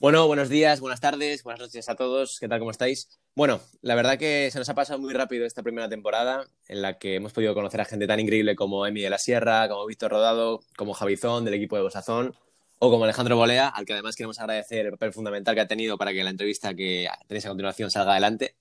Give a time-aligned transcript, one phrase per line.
[0.00, 2.38] Bueno, buenos días, buenas tardes, buenas noches a todos.
[2.40, 2.58] ¿Qué tal?
[2.58, 3.20] ¿Cómo estáis?
[3.34, 6.98] Bueno, la verdad que se nos ha pasado muy rápido esta primera temporada en la
[6.98, 10.12] que hemos podido conocer a gente tan increíble como Emi de la Sierra, como Víctor
[10.12, 12.34] Rodado, como Javizón del equipo de Bosazón
[12.78, 15.98] o como Alejandro Bolea, al que además queremos agradecer el papel fundamental que ha tenido
[15.98, 18.56] para que la entrevista que tenéis a continuación salga adelante.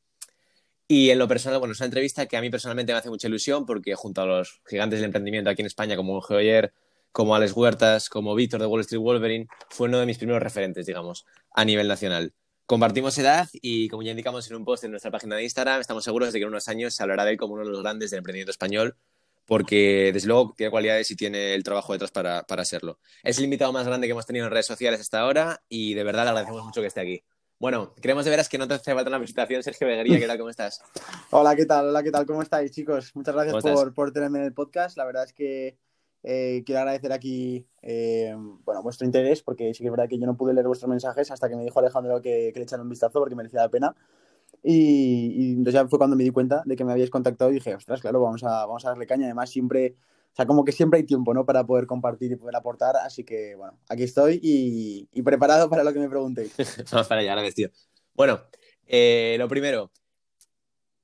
[0.90, 3.30] Y en lo personal, bueno, es una entrevista que a mí personalmente me hace mucha
[3.30, 6.74] ilusión porque junto a los gigantes del emprendimiento aquí en España como Geoyer,
[7.12, 10.86] como Alex Huertas, como Víctor de Wall Street Wolverine, fue uno de mis primeros referentes,
[10.86, 12.34] digamos, a nivel nacional.
[12.66, 16.04] Compartimos edad y, como ya indicamos en un post en nuestra página de Instagram, estamos
[16.04, 18.12] seguros de que en unos años se hablará de él como uno de los grandes
[18.12, 18.96] del emprendimiento español,
[19.48, 23.00] porque desde luego tiene cualidades y tiene el trabajo detrás para, para serlo.
[23.24, 26.04] Es el invitado más grande que hemos tenido en redes sociales hasta ahora y de
[26.04, 27.24] verdad le agradecemos mucho que esté aquí.
[27.58, 30.38] Bueno, creemos de veras que no te hace falta una presentación, Sergio Beguería, ¿qué tal?
[30.38, 30.82] ¿Cómo estás?
[31.32, 31.88] Hola, ¿qué tal?
[31.88, 32.28] Hola, ¿qué tal?
[32.28, 33.14] ¿Cómo estáis, chicos?
[33.16, 34.96] Muchas gracias por, por tenerme en el podcast.
[34.96, 35.76] La verdad es que
[36.24, 40.26] eh, quiero agradecer aquí eh, bueno, vuestro interés, porque sí que es verdad que yo
[40.26, 42.90] no pude leer vuestros mensajes hasta que me dijo Alejandro que, que le echaron un
[42.90, 43.96] vistazo porque merecía la pena.
[44.64, 47.76] Y, entonces ya fue cuando me di cuenta de que me habíais contactado y dije,
[47.76, 49.26] ostras, claro, vamos a, vamos a darle caña.
[49.26, 49.96] Además, siempre,
[50.34, 51.46] o sea, como que siempre hay tiempo, ¿no?
[51.46, 52.98] Para poder compartir y poder aportar.
[52.98, 56.56] Así que, bueno, aquí estoy y, preparado para lo que me preguntéis.
[56.92, 57.36] vamos para allá.
[58.14, 58.42] Bueno,
[58.86, 59.92] eh, lo primero,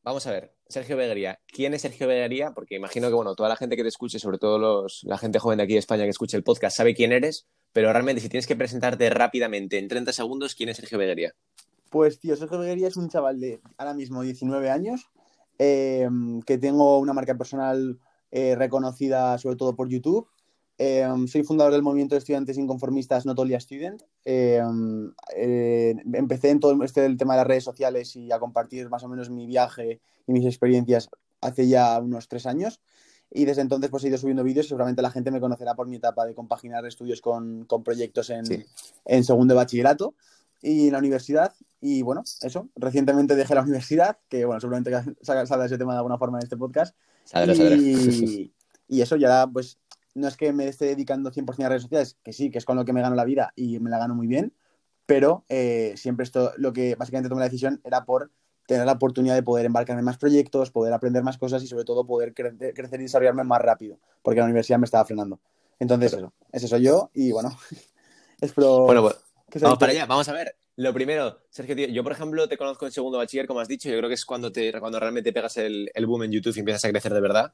[0.03, 1.39] vamos a ver, Sergio Beguería.
[1.47, 2.51] ¿Quién es Sergio Beguería?
[2.53, 5.39] Porque imagino que, bueno, toda la gente que te escuche, sobre todo los, la gente
[5.39, 8.29] joven de aquí de España que escuche el podcast, sabe quién eres, pero realmente si
[8.29, 11.33] tienes que presentarte rápidamente en 30 segundos, ¿quién es Sergio Beguería?
[11.89, 15.09] Pues, tío, Sergio Beguería es un chaval de ahora mismo 19 años,
[15.59, 16.09] eh,
[16.45, 17.99] que tengo una marca personal
[18.31, 20.27] eh, reconocida sobre todo por YouTube,
[20.77, 24.01] Em, soy fundador del movimiento de estudiantes inconformistas Notolia Student.
[24.25, 28.89] Em, eh, empecé en todo este el tema de las redes sociales y a compartir
[28.89, 31.09] más o menos mi viaje y mis experiencias
[31.39, 32.81] hace ya unos tres años.
[33.31, 35.87] Y desde entonces pues he ido subiendo vídeos y seguramente la gente me conocerá por
[35.87, 38.43] mi etapa de compaginar estudios con, con proyectos en,
[39.05, 40.13] en, segundo de bachillerato
[40.61, 41.53] y en la universidad.
[41.79, 46.17] Y bueno, eso, recientemente dejé la universidad, que bueno, seguramente salga ese tema de alguna
[46.17, 46.95] forma en este podcast.
[47.33, 48.51] y,
[48.87, 49.79] y, eso ya pues
[50.15, 52.77] no es que me esté dedicando 100% a redes sociales, que sí, que es con
[52.77, 54.53] lo que me gano la vida y me la gano muy bien,
[55.05, 58.31] pero eh, siempre esto, lo que básicamente tomé la decisión era por
[58.65, 61.83] tener la oportunidad de poder embarcarme en más proyectos, poder aprender más cosas y sobre
[61.83, 65.39] todo poder crecer y desarrollarme más rápido, porque la universidad me estaba frenando.
[65.79, 67.55] Entonces, eso, ese soy yo y bueno,
[68.41, 68.85] espero...
[68.85, 70.55] Bueno, pues, vamos para allá, vamos a ver.
[70.77, 73.89] Lo primero, Sergio, tío, yo por ejemplo te conozco en segundo bachiller, como has dicho,
[73.89, 76.59] yo creo que es cuando, te, cuando realmente pegas el, el boom en YouTube y
[76.59, 77.53] empiezas a crecer de verdad.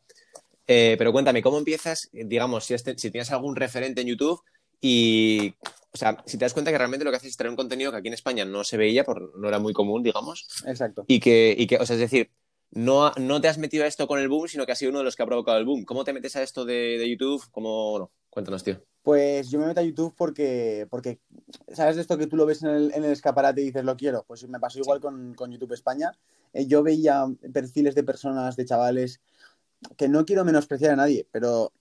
[0.68, 2.10] Eh, pero cuéntame, ¿cómo empiezas?
[2.12, 4.42] Digamos, si, este, si tienes algún referente en YouTube
[4.80, 5.54] y,
[5.92, 7.92] o sea, si te das cuenta que realmente lo que haces es traer un contenido
[7.92, 10.48] que aquí en España no se veía, por, no era muy común, digamos.
[10.66, 11.06] Exacto.
[11.08, 12.32] Y que, y que o sea, es decir,
[12.72, 15.00] no, no te has metido a esto con el boom, sino que has sido uno
[15.00, 15.84] de los que ha provocado el boom.
[15.84, 17.44] ¿Cómo te metes a esto de, de YouTube?
[17.52, 18.12] ¿Cómo, no?
[18.30, 18.82] Cuéntanos, tío.
[19.04, 21.20] Pues yo me meto a YouTube porque, porque
[21.74, 24.24] ¿sabes esto que tú lo ves en el, en el escaparate y dices lo quiero?
[24.28, 26.14] Pues me pasó igual con, con, YouTube España.
[26.54, 29.20] Eh, yo veía perfiles de personas, de chavales
[29.98, 31.72] que no quiero menospreciar a nadie, pero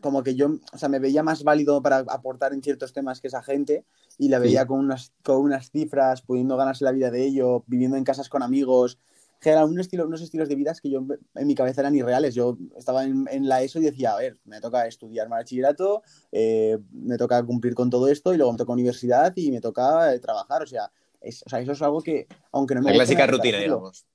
[0.00, 3.28] como que yo, o sea, me veía más válido para aportar en ciertos temas que
[3.28, 3.84] esa gente
[4.18, 7.96] y la veía con, unas, con unas cifras, pudiendo ganarse la vida de ello, viviendo
[7.96, 8.98] en casas con amigos.
[9.42, 12.34] Era un estilo, unos estilos de vida que yo en mi cabeza eran irreales.
[12.34, 16.02] Yo estaba en, la ESO y decía, a ver, me toca estudiar bachillerato,
[16.32, 20.12] eh, me toca cumplir con todo esto y luego me toca universidad y me toca
[20.12, 20.62] eh, trabajar.
[20.62, 20.90] O sea,
[21.20, 22.90] o sea, eso es algo que, aunque no me...
[22.90, 24.06] La clásica rutina, digamos.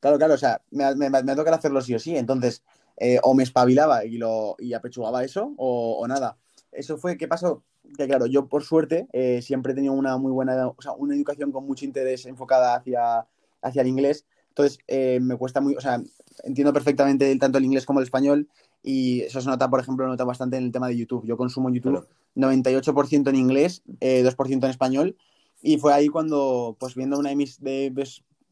[0.00, 2.16] Claro, claro, o sea, me, me, me toca hacerlo sí o sí.
[2.16, 2.62] Entonces,
[2.96, 6.36] eh, o me espabilaba y, lo, y apechugaba eso, o, nada.
[6.70, 7.62] Eso fue, ¿qué pasó?
[7.96, 11.14] Que claro, yo por suerte eh, siempre he tenido una muy buena, o sea, una
[11.14, 13.26] educación con mucho interés enfocada hacia,
[13.62, 14.26] hacia el inglés.
[14.48, 16.00] Entonces, eh, me cuesta muy, o sea,
[16.44, 18.48] entiendo perfectamente tanto el inglés como el español
[18.82, 21.26] y eso se nota, por ejemplo, nota bastante en el tema de YouTube.
[21.26, 22.06] Yo consumo YouTube
[22.36, 25.16] 98% en inglés, 2% en español
[25.62, 27.92] y fue ahí cuando, pues viendo una de mis, de,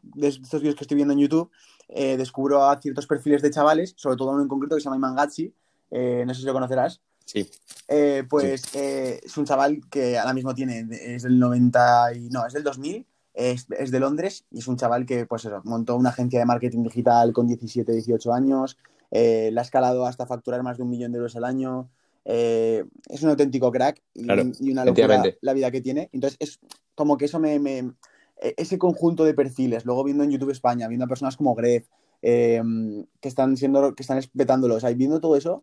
[0.03, 1.51] de estos vídeos que estoy viendo en YouTube,
[1.89, 4.97] eh, descubro a ciertos perfiles de chavales, sobre todo uno en concreto que se llama
[4.97, 5.55] Imangatsi,
[5.91, 7.01] eh, no sé si lo conocerás.
[7.25, 7.49] Sí.
[7.89, 12.53] Eh, pues es un chaval que ahora mismo tiene, es del 90 y, no, es
[12.53, 16.11] del 2000, es, es, de Londres y es un chaval que, pues eso, montó una
[16.11, 18.77] agencia de marketing digital con 17, 18 años,
[19.11, 21.91] la ha escalado hasta facturar más de un millón de euros al año.
[22.25, 24.25] es un auténtico crack y,
[24.71, 26.09] una locura la vida que tiene.
[26.13, 26.61] Entonces, es
[26.95, 27.59] como que eso me,
[28.57, 31.87] ese conjunto de perfiles, luego viendo en YouTube España, viendo a personas como Gref,
[32.23, 35.61] em, que están siendo, que están espetándolo, o sea, viendo todo eso,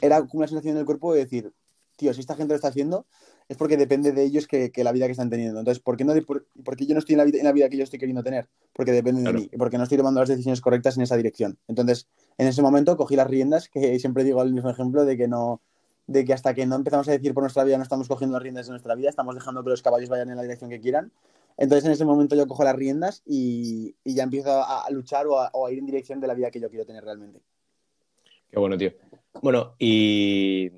[0.00, 1.52] era como una sensación en el cuerpo de decir,
[1.96, 3.06] tío, si esta gente lo está haciendo,
[3.48, 5.58] es porque depende de ellos que, la vida que están teniendo.
[5.58, 6.46] Entonces, ¿por qué, no, por,
[6.78, 8.48] yo no estoy en la, vida, en la vida que yo estoy queriendo tener?
[8.74, 11.58] Porque depende de mí, porque no estoy tomando las decisiones correctas en esa dirección.
[11.66, 15.28] Entonces, en ese momento cogí las riendas, que siempre digo el mismo ejemplo de que
[15.28, 15.62] no,
[16.06, 18.42] de que hasta que no empezamos a decir por nuestra vida no estamos cogiendo las
[18.42, 21.10] riendas de nuestra vida, estamos dejando que los caballos vayan en la dirección que quieran.
[21.58, 25.26] Entonces en ese momento yo cojo las riendas y, y ya empiezo a, a luchar
[25.26, 27.42] o a, o a ir en dirección de la vida que yo quiero tener realmente.
[28.50, 28.92] Qué bueno, tío.
[29.42, 30.70] Bueno, y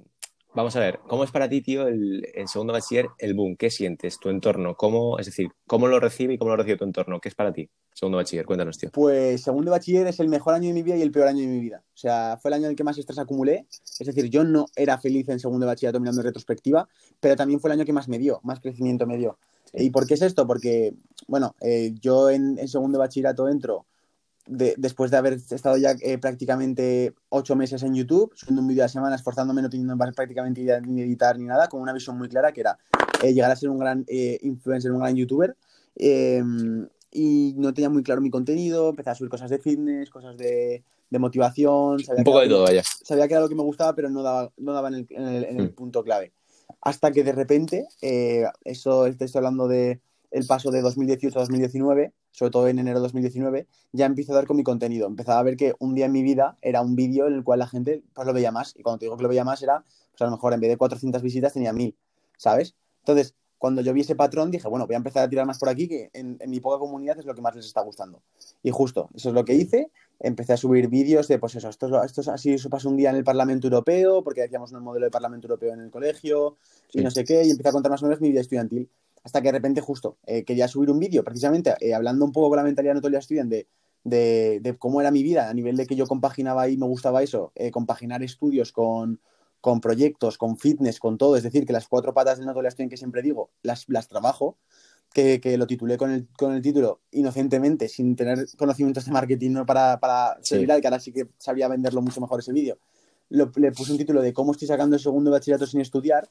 [0.55, 3.57] vamos a ver, ¿cómo es para ti, tío, el, segundo bachiller el boom?
[3.57, 4.19] ¿Qué sientes?
[4.19, 4.77] ¿Tu entorno?
[4.77, 7.21] ¿Cómo, es decir, cómo lo recibe y cómo lo recibe tu entorno?
[7.21, 8.45] ¿Qué es para ti, segundo bachiller?
[8.45, 8.91] Cuéntanos, tío.
[8.93, 11.47] Pues segundo bachiller es el mejor año de mi vida y el peor año de
[11.47, 11.83] mi vida.
[11.95, 13.67] O sea, fue el año en el que más estrés acumulé.
[13.99, 16.89] Es decir, yo no era feliz en segundo bachillerato mirando en retrospectiva,
[17.21, 19.39] pero también fue el año que más me dio, más crecimiento me dio.
[19.73, 20.47] ¿Y por qué es esto?
[20.47, 20.95] Porque,
[21.29, 23.87] bueno, eh, yo en, en segundo de bachillerato entro
[24.47, 28.83] de, después de haber estado ya eh, prácticamente ocho meses en YouTube, subiendo un vídeo
[28.83, 32.19] a la semana, esforzándome, no teniendo prácticamente idea ni editar ni nada, con una visión
[32.19, 32.79] muy clara que era
[33.23, 35.57] eh, llegar a ser un gran eh, influencer, un gran youtuber.
[35.97, 36.43] Eh,
[37.13, 40.83] y no tenía muy claro mi contenido, empecé a subir cosas de fitness, cosas de,
[41.11, 41.99] de motivación.
[42.17, 42.83] Un poco de todo, vaya.
[42.85, 45.23] Sabía que era lo que me gustaba, pero no daba, no daba en, el, en,
[45.27, 45.75] el, en el Mm.
[45.75, 46.33] punto clave.
[46.81, 50.01] Hasta que de repente, eh, eso estoy hablando de
[50.31, 54.37] el paso de 2018 a 2019, sobre todo en enero de 2019, ya empiezo a
[54.37, 55.07] dar con mi contenido.
[55.07, 57.59] Empezaba a ver que un día en mi vida era un vídeo en el cual
[57.59, 58.75] la gente pues lo veía más.
[58.77, 60.71] Y cuando te digo que lo veía más era, pues a lo mejor en vez
[60.71, 61.97] de 400 visitas tenía 1000,
[62.37, 62.77] ¿sabes?
[63.01, 65.69] Entonces, cuando yo vi ese patrón, dije, bueno, voy a empezar a tirar más por
[65.69, 68.23] aquí, que en, en mi poca comunidad es lo que más les está gustando.
[68.63, 69.91] Y justo, eso es lo que hice.
[70.19, 72.97] Empecé a subir vídeos de, pues eso, esto, es- esto es así, eso pasó un
[72.97, 76.57] día en el Parlamento Europeo, porque hacíamos un modelo de Parlamento Europeo en el colegio,
[76.93, 78.89] y no sé qué, y empecé a contar más o menos mi vida estudiantil.
[79.23, 82.49] Hasta que de repente, justo, eh, quería subir un vídeo, precisamente eh, hablando un poco
[82.49, 83.67] con la mentalidad de Notolia Student de,
[84.05, 87.23] de, de cómo era mi vida, a nivel de que yo compaginaba y me gustaba
[87.23, 89.21] eso, eh, compaginar estudios con,
[89.61, 91.37] con proyectos, con fitness, con todo.
[91.37, 94.57] Es decir, que las cuatro patas del Notolia Student que siempre digo, las, las trabajo,
[95.13, 99.51] que, que lo titulé con el, con el título inocentemente, sin tener conocimientos de marketing
[99.53, 99.67] ¿no?
[99.67, 100.51] para, para Sí.
[100.51, 102.79] ser viral, que ahora sí que sabría venderlo mucho mejor ese vídeo.
[103.29, 106.31] Lo- le puse un título de cómo estoy sacando el segundo bachillerato sin estudiar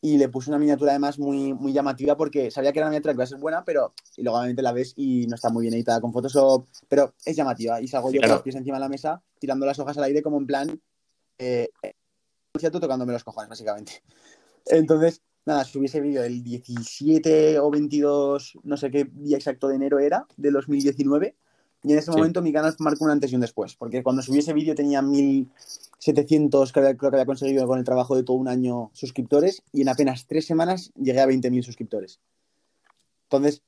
[0.00, 3.12] y le puse una miniatura además muy, muy llamativa porque sabía que era una miniatura
[3.12, 5.62] que iba a ser buena, pero y luego obviamente la ves y no está muy
[5.62, 8.30] bien editada con Photoshop, pero es llamativa y salgo yo claro.
[8.30, 10.80] con los pies encima de la mesa tirando las hojas al aire como en plan
[11.38, 11.68] eh,
[12.52, 14.02] concierto tocándome los cojones básicamente.
[14.66, 19.76] Entonces, nada, subí ese vídeo el 17 o 22, no sé qué día exacto de
[19.76, 21.36] enero era, de 2019.
[21.82, 22.18] Y en ese Sí.
[22.18, 25.00] momento mi canal marcó un antes y un después, porque cuando subí ese vídeo tenía
[25.00, 29.62] 1700, que había- creo que había conseguido con el trabajo de todo un año suscriptores,
[29.72, 32.20] y en apenas tres semanas llegué a 20.000 suscriptores.
[33.30, 33.62] Entonces,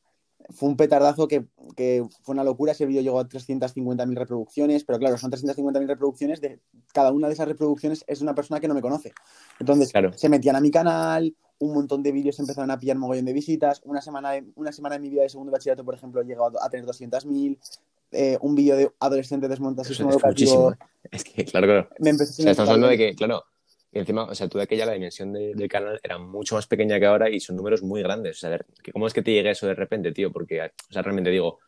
[0.51, 1.47] fue un petardazo que,
[1.77, 2.73] que fue una locura.
[2.73, 6.41] Ese vídeo llegó a 350.000 reproducciones, pero claro, son 350.000 reproducciones.
[6.41, 6.61] De,
[6.93, 9.13] cada una de esas reproducciones es una persona que no me conoce.
[9.61, 10.13] Entonces, Claro.
[10.15, 13.81] se metían a mi canal, un montón de vídeos empezaron a pillar mogollón de visitas.
[13.85, 16.25] Una semana, de- una semana de mi vida de segundo de bachillerato, por ejemplo, he
[16.25, 17.59] llegado a tener 200.000.
[18.11, 20.65] Eh, un vídeo de adolescente desmonta sistema es educativo.
[20.71, 20.89] muchísimo.
[21.11, 21.89] Es que, claro, claro.
[21.99, 23.43] Me O sea, estamos hablando de que, claro,
[23.93, 26.67] y encima, o sea, tú de aquella la dimensión de- del canal era mucho más
[26.67, 28.39] pequeña que ahora y son números muy grandes.
[28.39, 28.59] O sea,
[28.93, 30.33] ¿cómo es que te llegue eso de repente, tío?
[30.33, 31.59] Porque, o sea, realmente digo,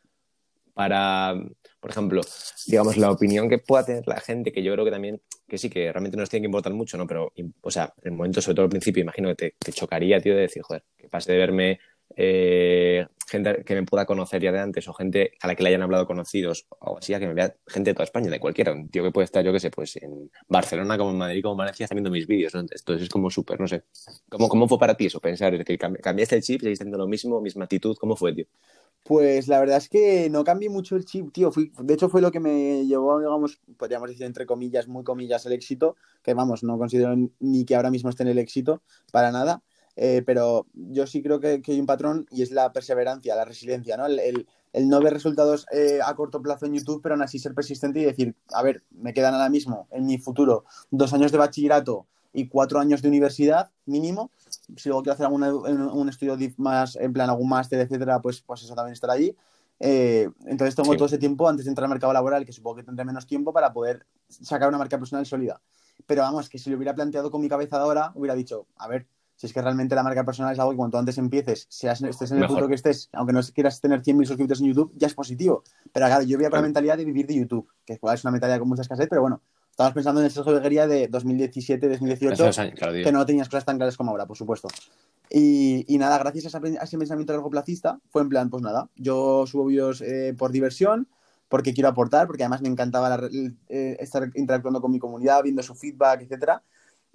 [0.73, 1.35] para,
[1.81, 2.21] por ejemplo,
[2.67, 5.71] digamos, la opinión que pueda tener la gente, que yo creo que también, que sí,
[5.71, 7.07] que realmente nos tiene que importar mucho, ¿no?
[7.07, 10.21] Pero, o sea, en el momento, sobre todo al principio, imagino que te, te chocaría,
[10.21, 11.79] tío, de decir, joder, que pase de verme
[12.17, 15.71] eh, gente que me pueda conocer ya de antes o gente a la que le
[15.71, 18.73] hayan hablado conocidos o así, a que me vea gente de toda España, de cualquiera,
[18.73, 21.55] un tío que puede estar, yo qué sé, pues en Barcelona, como en Madrid, como
[21.55, 22.61] en Valencia, está viendo mis vídeos, ¿no?
[22.61, 23.83] Entonces es como súper, no sé.
[24.29, 25.53] ¿Cómo, ¿Cómo fue para ti eso, pensar?
[25.55, 27.97] Es decir, cambi- ¿cambiaste el chip, seguiste haciendo lo mismo, misma actitud?
[27.99, 28.47] ¿Cómo fue, tío?
[29.03, 31.53] Pues la verdad es que no cambié mucho el chip, tío.
[31.53, 35.45] Fui, de hecho, fue lo que me llevó, digamos, podríamos decir entre comillas, muy comillas,
[35.45, 35.97] el éxito.
[36.23, 38.81] Que vamos, no considero ni que ahora mismo esté en el éxito
[39.13, 39.63] para nada.
[39.97, 43.45] Eh, pero yo sí creo que, que hay un patrón y es la perseverancia, la
[43.45, 44.07] resiliencia, ¿no?
[44.07, 47.39] El, el- el no ver resultados eh, a corto plazo en YouTube, pero aún así
[47.39, 51.31] ser persistente y decir, a ver, me quedan ahora mismo en mi futuro dos años
[51.31, 54.33] de bachillerato y cuatro años de universidad mínimo.
[54.77, 58.65] Si luego quiero hacer alguna, un, estudio más, en plan algún máster, etcétera, pues, pues
[58.65, 59.37] eso también estará allí.
[59.79, 60.97] Eh, entonces tengo Sí.
[60.99, 63.53] todo ese tiempo antes de entrar al mercado laboral, que supongo que tendré menos tiempo
[63.53, 65.61] para poder sacar una marca personal sólida.
[66.07, 68.89] Pero vamos, que si lo hubiera planteado con mi cabeza de ahora, hubiera dicho, a
[68.89, 69.07] ver,
[69.37, 72.31] si es que realmente la marca personal es algo que cuanto antes empieces, seas, estés
[72.31, 72.57] en el Mejor.
[72.57, 75.63] punto que estés, aunque no quieras tener 100.000 suscriptores en YouTube, ya es positivo.
[75.93, 78.59] Pero claro, yo voy con la mentalidad de vivir de YouTube, que es una mentalidad
[78.59, 82.43] con mucha escasez, pero bueno, estamos pensando en el Sergio Beguería de 2017, 2018, Hace
[82.45, 84.69] dos años, claro, que no tenías cosas tan claras como ahora, por supuesto.
[85.31, 88.63] Y, y nada, gracias a ese, a ese pensamiento largo placista, fue en plan, pues
[88.63, 91.09] nada, yo subo vídeos eh, por diversión,
[91.49, 93.29] porque quiero aportar, porque además me encantaba la-
[93.69, 96.63] eh, estar interactuando con mi comunidad, viendo su feedback, etcétera.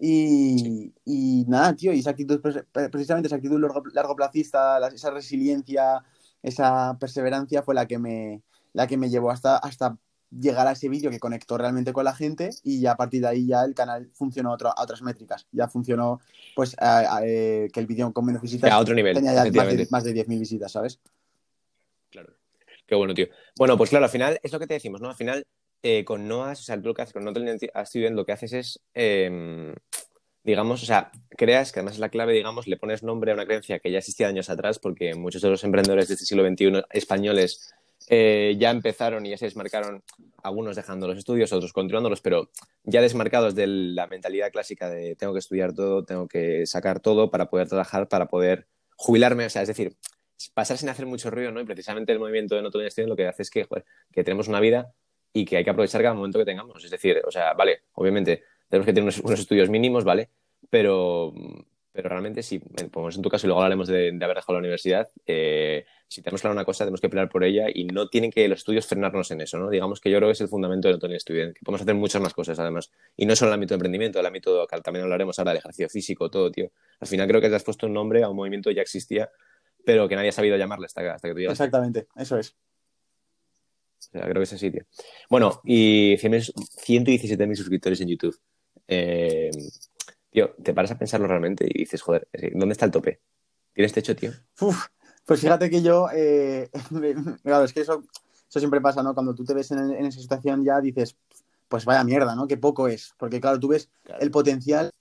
[0.01, 4.79] Y, y nada, tío, y esa actitud, pre- pre- precisamente esa actitud largo, largo placista,
[4.79, 6.03] la- esa resiliencia,
[6.41, 8.41] esa perseverancia fue la que me,
[8.73, 9.97] la que me llevó hasta, hasta
[10.31, 13.27] llegar a ese vídeo que conectó realmente con la gente y ya a partir de
[13.27, 15.47] ahí ya el canal funcionó a, a otras métricas.
[15.51, 16.21] Ya funcionó,
[16.55, 16.77] pues,
[17.23, 20.03] eh, que el vídeo con menos visitas a otro nivel, tenía ya más de, más
[20.05, 20.99] de 10.000 visitas, ¿sabes?
[22.09, 22.33] Claro.
[22.87, 23.27] Qué bueno, tío.
[23.57, 25.09] Bueno, pues claro, al final es lo que te decimos, ¿no?
[25.09, 25.45] Al final,
[25.83, 28.81] eh, con Noas, o sea, lo que haces con No Student, lo que haces es,
[28.93, 29.73] eh,
[30.43, 33.45] digamos, o sea, creas, que además es la clave, digamos, le pones nombre a una
[33.45, 36.83] creencia que ya existía años atrás, porque muchos de los emprendedores de este siglo XXI
[36.91, 37.73] españoles
[38.07, 40.03] eh, ya empezaron y ya se desmarcaron,
[40.41, 42.49] algunos dejando los estudios, otros continuándolos, pero
[42.83, 47.29] ya desmarcados de la mentalidad clásica de tengo que estudiar todo, tengo que sacar todo
[47.29, 49.95] para poder trabajar, para poder jubilarme, o sea, es decir,
[50.53, 51.61] pasar sin hacer mucho ruido, ¿no?
[51.61, 53.67] Y precisamente el movimiento de No Todo lo que hace es que,
[54.11, 54.93] que tenemos una vida
[55.33, 56.83] y que hay que aprovechar cada momento que tengamos.
[56.83, 60.29] Es decir, o sea, vale, obviamente tenemos que tener unos, estudios mínimos, ¿vale?
[60.69, 61.33] Pero,
[61.91, 65.07] pero realmente si, pues en tu caso, y luego hablaremos de, haber dejado la universidad,
[65.25, 68.47] eh, si tenemos claro una cosa, tenemos que pelear por ella y no tienen que
[68.47, 69.69] los estudios frenarnos en eso, ¿no?
[69.69, 71.95] Digamos que yo creo que es el fundamento de No Todo Estudiante, que podemos hacer
[71.95, 72.91] muchas más cosas, además.
[73.15, 75.89] Y no solo el ámbito de emprendimiento, el ámbito, que también hablaremos ahora, del ejercicio
[75.89, 76.71] físico, todo, tío.
[76.99, 79.29] Al final creo que te has puesto un nombre a un movimiento que ya existía
[79.85, 81.53] pero que nadie ha sabido llamarle hasta, que tú llegas.
[81.53, 82.55] Exactamente, eso es.
[84.09, 84.83] O sea, creo que es así, tío.
[85.29, 88.39] Bueno, y 117.000 suscriptores en YouTube.
[88.87, 89.51] Eh,
[90.31, 93.21] tío, te paras a pensarlo realmente y dices, joder, ¿dónde está el tope?
[93.73, 94.31] ¿Tienes techo, tío?
[95.25, 96.69] pues fíjate que yo, eh,
[97.43, 98.03] claro, es que eso,
[98.49, 99.13] eso siempre pasa, ¿no?
[99.13, 101.15] Cuando tú te ves en, esa situación ya dices,
[101.67, 102.47] pues vaya mierda, ¿no?
[102.47, 103.13] Qué poco es.
[103.17, 103.89] Porque claro, tú ves
[104.19, 104.91] el potencial,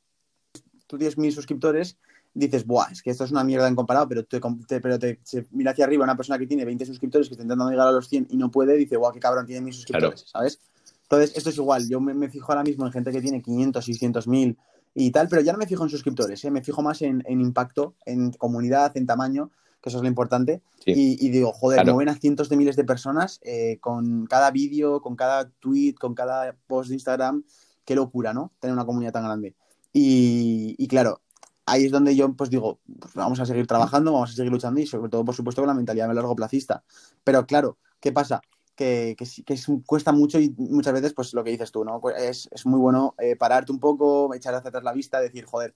[0.87, 1.97] tú tienes mil suscriptores
[2.39, 4.41] dices, Buah, es que esto es una mierda en comparado, pero te,
[4.81, 5.19] pero te
[5.51, 8.09] mira hacia arriba una persona que tiene 20 suscriptores que está intentando llegar a los
[8.09, 10.61] 100 y no puede, dice, Buah, qué cabrón, tiene mil suscriptores, ¿sabes?
[11.03, 14.29] Entonces, esto es igual, yo me, fijo ahora mismo en gente que tiene 500, 600
[14.29, 14.59] mil
[14.95, 16.51] y tal, pero ya no me fijo en suscriptores, ¿eh?
[16.51, 20.61] me fijo más en, impacto, en comunidad, en tamaño, que eso es lo importante.
[20.85, 21.95] Y, digo, joder, claro.
[21.95, 26.15] mueven a cientos de miles de personas eh, con cada vídeo, con cada tweet, con
[26.15, 27.45] cada post de Instagram.
[27.85, 28.53] Qué locura, ¿no?
[28.59, 29.55] Tener una comunidad tan grande.
[29.93, 31.21] Y, y claro,
[31.69, 34.81] ahí es donde yo pues digo, pues vamos a seguir trabajando, vamos a seguir luchando
[34.81, 36.83] y sobre todo, por supuesto, con la mentalidad de largo placista.
[37.25, 38.41] Pero claro, ¿qué pasa?
[38.75, 42.01] Que, que, que cuesta mucho y muchas veces, pues lo que dices tú, ¿no?
[42.01, 45.45] Pues es, es muy bueno eh, pararte un poco, echar hacia atrás la vista, decir,
[45.45, 45.75] joder.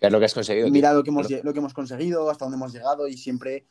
[0.00, 0.70] ¿Qué es lo que has conseguido?
[0.70, 3.66] Mira lo que, hemos, lo que hemos conseguido, hasta dónde hemos llegado y siempre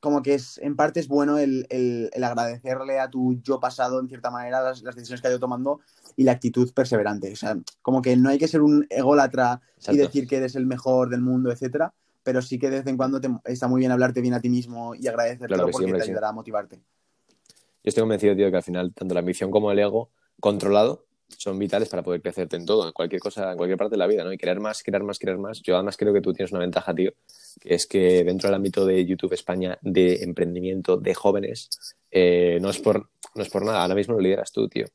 [0.00, 4.08] como que es, en parte es bueno el, el, agradecerle a tu yo pasado, en
[4.08, 5.80] cierta manera, las, las, decisiones que ha ido tomando
[6.16, 7.32] y la actitud perseverante.
[7.32, 10.66] O sea, como que no hay que ser un ególatra y decir que eres el
[10.66, 13.92] mejor del mundo, etcétera, pero sí que de vez en cuando te, está muy bien
[13.92, 16.76] hablarte bien a ti mismo y agradecerte porque te ayudará a motivarte.
[16.76, 21.58] Yo estoy convencido, tío, que al final tanto la ambición como el ego controlado son
[21.58, 24.24] vitales para poder crecerte en todo, en cualquier cosa, en cualquier parte de la vida,
[24.24, 24.32] ¿no?
[24.32, 25.62] Y querer más, querer más, querer más.
[25.62, 27.12] Yo además creo que tú tienes una ventaja, tío,
[27.60, 31.68] que es que dentro del ámbito de YouTube España de emprendimiento de jóvenes,
[32.10, 34.86] eh, no, es por, no es por nada, ahora mismo lo lideras tú, tío.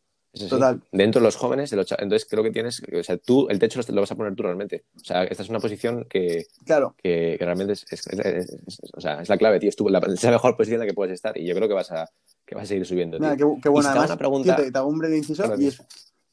[0.50, 0.81] Total.
[0.93, 4.11] Dentro de los jóvenes, entonces creo que tienes, o sea, tú, el techo lo vas
[4.11, 4.85] a poner tú realmente.
[4.95, 6.95] O sea, esta es una posición que, claro.
[7.03, 8.07] que, realmente es,
[8.93, 9.67] o sea, es la clave, tío.
[9.67, 11.73] Es, la, es, la, mejor posición en la que puedes estar y yo creo que
[11.73, 12.09] vas a,
[12.45, 13.17] que vas a seguir subiendo.
[13.17, 13.57] Tío.
[13.61, 13.91] qué, buena.
[13.91, 14.55] Además, pregunta...
[14.55, 15.83] te, hago un breve inciso y es,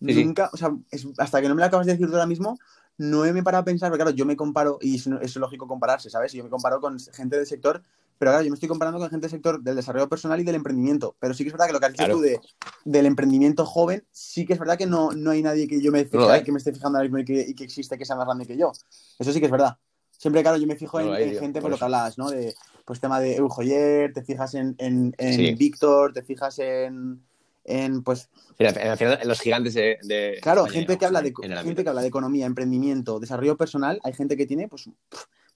[0.00, 0.74] nunca, o sea,
[1.18, 2.58] hasta que no me lo acabas de decir tú ahora mismo,
[2.98, 6.10] no me he parado a pensar, porque claro, yo me comparo, y es, lógico compararse,
[6.10, 6.32] ¿sabes?
[6.32, 7.80] Yo me comparo con gente del sector,
[8.18, 10.56] pero claro, yo me estoy comparando con gente del sector del desarrollo personal y del
[10.56, 11.14] emprendimiento.
[11.20, 12.40] Pero sí que es verdad que lo que has dicho tú de,
[12.84, 16.08] del emprendimiento joven, sí que es verdad que no, no hay nadie que yo me,
[16.08, 18.44] que me esté fijando ahora mismo y que, y que, existe que sea más grande
[18.44, 18.72] que yo.
[19.18, 19.78] Eso sí que es verdad.
[20.10, 22.28] Siempre, claro, yo me fijo en, gente, por lo que hablas, ¿no?
[22.28, 22.52] De,
[22.84, 27.22] pues tema de Eujoyer, te fijas en, en, en Víctor, te fijas en
[27.68, 31.32] en pues al final, los gigantes de, claro gente que habla de
[31.62, 34.90] gente que habla de economía emprendimiento desarrollo personal hay gente que tiene pues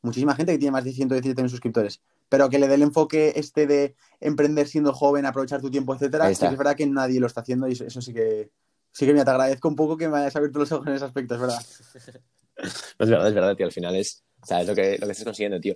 [0.02, 2.00] muchísima gente que tiene más de 117 suscriptores.
[2.28, 6.30] Pero que le dé el enfoque este de emprender siendo joven aprovechar tu tiempo etcétera
[6.30, 8.50] es verdad que nadie lo está haciendo y eso, sí que
[8.90, 11.04] sí que me te agradezco un poco que me hayas abierto los ojos en ese
[11.04, 11.62] aspecto es verdad.
[12.54, 15.12] Es verdad es verdad tío al final es o sea, es lo que lo que
[15.12, 15.74] estás consiguiendo tío.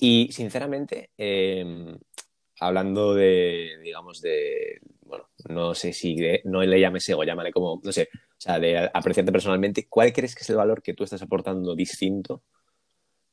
[0.00, 1.96] Y sinceramente eh,
[2.60, 7.92] hablando de digamos de bueno, no sé si no le llames ego, llámale como, no
[7.92, 11.22] sé, o sea, de apreciarte personalmente, ¿cuál crees que es el valor que tú estás
[11.22, 12.42] aportando distinto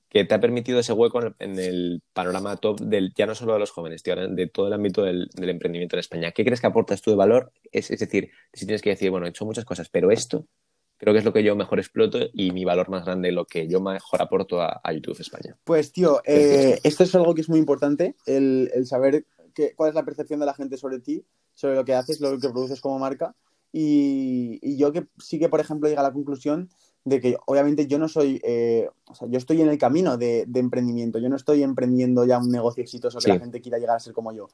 [0.10, 3.60] que te ha permitido ese hueco en el, panorama top del, ya no solo de
[3.60, 6.32] los jóvenes, tío, de todo el ámbito del, emprendimiento en España?
[6.32, 7.52] ¿Qué crees que aportas tú de valor?
[7.72, 10.46] Es, decir, si tienes que decir, bueno, he hecho muchas cosas, pero esto
[10.98, 13.68] creo que es lo que yo mejor exploto y mi valor más grande, lo que
[13.68, 15.58] yo mejor aporto a, YouTube España.
[15.64, 19.26] Pues, tío, eh, esto es algo que es muy importante, el, el saber
[19.76, 22.50] cuál es la percepción de la gente sobre ti, sobre lo que haces, lo que
[22.50, 23.36] produces como marca.
[23.72, 26.70] Y, yo que sí que, por ejemplo, llega a la conclusión
[27.06, 30.48] de que obviamente yo no soy, eh, o sea, yo estoy en el camino de,
[30.54, 34.00] emprendimiento, yo no estoy emprendiendo ya un negocio exitoso que la gente quiera llegar a
[34.00, 34.48] ser como yo.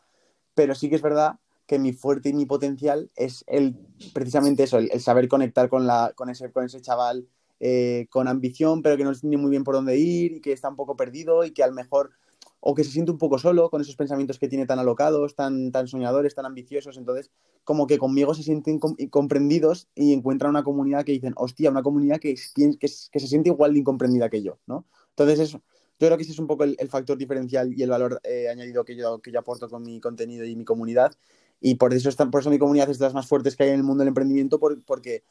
[0.55, 1.35] Pero sí que es verdad
[1.67, 3.75] que mi fuerte y mi potencial es el,
[4.13, 7.27] precisamente eso, el, saber conectar con, la, con, ese, con ese chaval
[7.61, 10.69] eh, con ambición, pero que no tiene muy bien por dónde ir y que está
[10.69, 12.11] un poco perdido y que a lo mejor,
[12.59, 15.71] o que se siente un poco solo con esos pensamientos que tiene tan alocados, tan,
[15.71, 16.97] tan soñadores, tan ambiciosos.
[16.97, 17.31] Entonces,
[17.63, 22.19] como que conmigo se sienten comprendidos y encuentran una comunidad que dicen, hostia, una comunidad
[22.19, 24.85] que, que, que se siente igual de incomprendida que yo, ¿no?
[25.11, 25.61] Entonces, eso
[25.99, 28.85] yo creo que ese es un poco el, factor diferencial y el valor eh, añadido
[28.85, 31.11] que yo, que yo aporto con mi contenido y mi comunidad.
[31.59, 33.75] Y por eso, por eso mi comunidad es de las más fuertes que hay en
[33.75, 35.23] el mundo del emprendimiento, porque,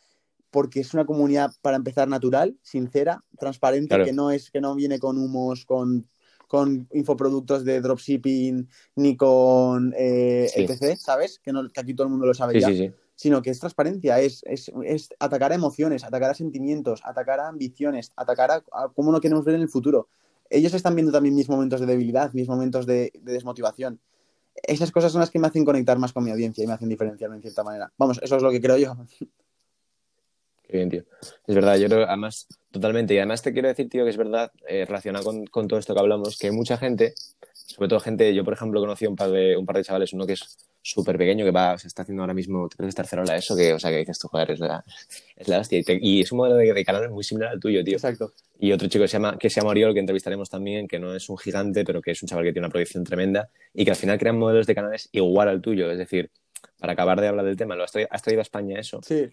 [0.51, 4.99] porque es una comunidad, para empezar, natural, sincera, transparente, que, no es, que no viene
[4.99, 6.07] con humos, con,
[6.49, 11.39] con infoproductos de dropshipping, ni con eh, etc., ¿sabes?
[11.39, 12.93] Que, no, que aquí todo el mundo lo sabe ya.
[13.15, 17.49] Sino que es transparencia, es, es, es, atacar a emociones, atacar a sentimientos, atacar a
[17.49, 20.09] ambiciones, atacar a, a cómo no queremos ver en el futuro
[20.51, 24.01] ellos están viendo también mis momentos de debilidad, mis momentos de, desmotivación.
[24.55, 26.89] Esas cosas son las que me hacen conectar más con mi audiencia y me hacen
[26.89, 27.93] diferenciarme en cierta manera.
[27.97, 28.97] Vamos, eso es lo que creo yo.
[30.69, 31.03] Bien, tío.
[31.47, 33.15] Es verdad, yo creo, además, totalmente.
[33.15, 35.95] Y además te quiero decir, tío, que es verdad, eh, relacionado con, con, todo esto
[35.95, 37.15] que hablamos, que mucha gente,
[37.53, 40.27] sobre todo gente, yo por ejemplo conocí un par de, un par de chavales, uno
[40.27, 43.23] que es súper pequeño que va, se está haciendo ahora mismo, creo que es tercera
[43.23, 44.85] ola eso, que, o sea, que dices tú, joder, es la,
[45.37, 45.83] es la hostia.
[45.87, 47.95] Y, es un modelo de, canal muy similar al tuyo, tío.
[47.95, 48.33] Exacto.
[48.59, 51.15] Y otro chico que se llama, que se llama Oriol, que entrevistaremos también, que no
[51.15, 53.91] es un gigante, pero que es un chaval que tiene una proyección tremenda y que
[53.91, 55.91] al final crean modelos de canales igual al tuyo.
[55.91, 56.31] Es decir,
[56.79, 59.01] para acabar de hablar del tema, ¿lo has traído, has traído a España eso?
[59.03, 59.29] Sí.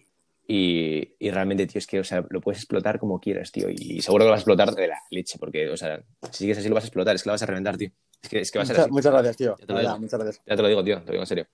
[0.48, 3.68] Y, y, realmente, tío, es que, o sea, lo puedes explotar como quieras, tío.
[3.68, 6.00] Y seguro que lo vas a explotar de la leche, porque, o sea,
[6.30, 7.90] si sigues así lo vas a explotar, es que lo vas a reventar, tío.
[8.22, 8.90] Es que, es que va a ser así.
[8.90, 9.56] Muchas gracias, tío.
[9.58, 9.98] Ya te, lo digo.
[9.98, 10.44] muchas gracias.
[10.46, 11.46] ya te lo digo, tío, te lo digo en serio.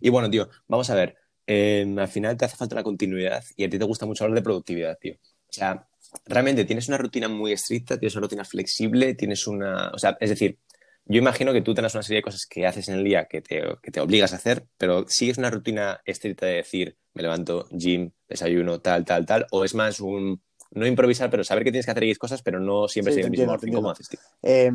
[0.00, 1.16] Y bueno, tío, vamos a ver.
[1.46, 4.36] Em, al final te hace falta la continuidad y a ti te gusta mucho hablar
[4.36, 5.14] de productividad, tío.
[5.14, 5.88] O sea,
[6.26, 9.90] realmente tienes una rutina muy estricta, tienes una rutina flexible, tienes una.
[9.90, 10.58] O sea, es decir,
[11.06, 13.40] yo imagino que tú tienes una serie de cosas que haces en el día que
[13.40, 17.68] te, que te obligas a hacer, pero ¿sigues una rutina estricta de decir, me levanto,
[17.70, 19.46] gym, desayuno, tal, tal, tal?
[19.52, 20.42] ¿O es más un.
[20.72, 23.30] No improvisar, pero saber que tienes que hacer X cosas, pero no siempre seguir el
[23.30, 23.72] mismo orden?
[23.72, 24.20] ¿Cómo haces, tío?
[24.42, 24.72] Eh,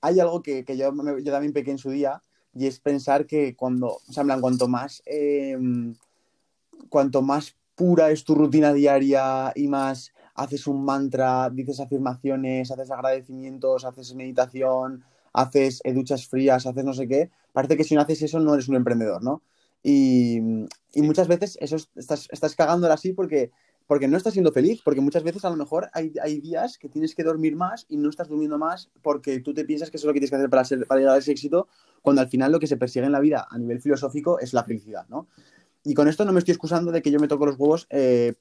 [0.00, 0.92] hay algo que, que yo,
[1.22, 2.20] yo también pequé en su día,
[2.54, 5.94] y es pensar que cuando, o sea, cuanto más, em,
[6.88, 12.90] cuanto más pura es tu rutina diaria y más haces un mantra, dices afirmaciones, haces
[12.90, 18.00] agradecimientos, haces meditación, haces eh, duchas frías, haces no sé qué, parece que si no
[18.00, 19.42] haces eso no eres un emprendedor, ¿no?
[19.82, 20.38] Y,
[20.92, 23.50] y muchas veces eso estás, estás cagándola así porque
[23.88, 26.90] porque no estás siendo feliz, porque muchas veces a lo mejor hay, hay, días que
[26.90, 30.06] tienes que dormir más y no estás durmiendo más porque tú te piensas que eso
[30.06, 31.68] es lo que tienes que hacer para, ser, para llegar a ese éxito,
[32.02, 34.62] cuando al final lo que se persigue en la vida a nivel filosófico es la
[34.62, 35.26] felicidad, ¿no?
[35.84, 38.34] Y con esto no me estoy excusando de que yo me toco los huevos eh,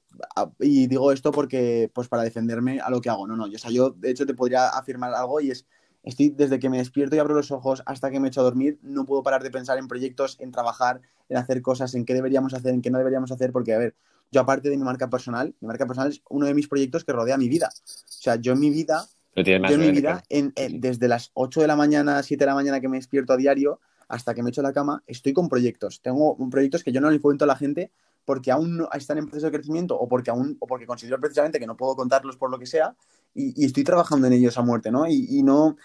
[0.60, 3.26] y digo esto porque, pues para defenderme a lo que hago.
[3.26, 5.66] No, no, yo, o sea, yo de hecho te podría afirmar algo y es,
[6.08, 8.80] estoy desde que me despierto y abro los ojos hasta que me echo a dormir,
[8.82, 12.54] no puedo parar de pensar en proyectos, en trabajar, en hacer cosas, en qué deberíamos
[12.54, 13.96] hacer, en qué no deberíamos hacer, porque, a ver,
[14.32, 17.12] yo aparte de mi marca personal, mi marca personal es uno de mis proyectos que
[17.12, 17.70] rodea mi vida.
[17.72, 21.76] O sea, yo en mi vida, yo en mi vida, desde las 8 de la
[21.76, 24.74] mañana, 7 de la mañana que me despierto a diario, hasta que me echo la
[24.74, 26.02] cama, estoy con proyectos.
[26.02, 27.92] Tengo proyectos que yo no les cuento a la gente
[28.24, 31.60] porque aún no están en proceso de crecimiento o porque aún o porque considero precisamente
[31.60, 32.94] que no puedo contarlos por lo que sea
[33.38, 35.08] y, estoy trabajando en ellos a muerte, ¿no?
[35.08, 35.78] Y, no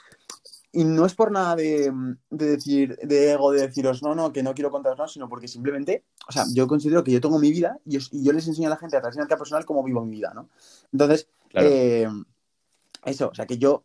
[0.72, 1.92] y no es por nada de,
[2.30, 6.06] decir de ego de deciros no no que no quiero contaros nada sino porque simplemente
[6.26, 8.78] o sea yo considero que yo tengo mi vida y, yo les enseño a la
[8.78, 10.48] gente a través de mi personal cómo vivo mi vida, ¿no?
[10.90, 12.08] Entonces eh,
[13.04, 13.84] eso, o sea que yo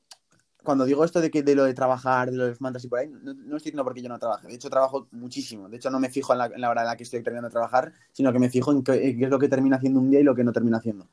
[0.64, 3.08] cuando digo esto de que de lo de trabajar, de los mantras y por ahí,
[3.08, 4.50] no, estoy diciendo porque yo no trabaje.
[4.50, 5.70] De hecho, trabajo muchísimo.
[5.70, 7.94] De hecho, no me fijo en la, hora en la que estoy terminando de trabajar,
[8.12, 10.36] sino que me fijo en qué, es lo que termina haciendo un día y lo
[10.36, 11.08] que no termina haciendo.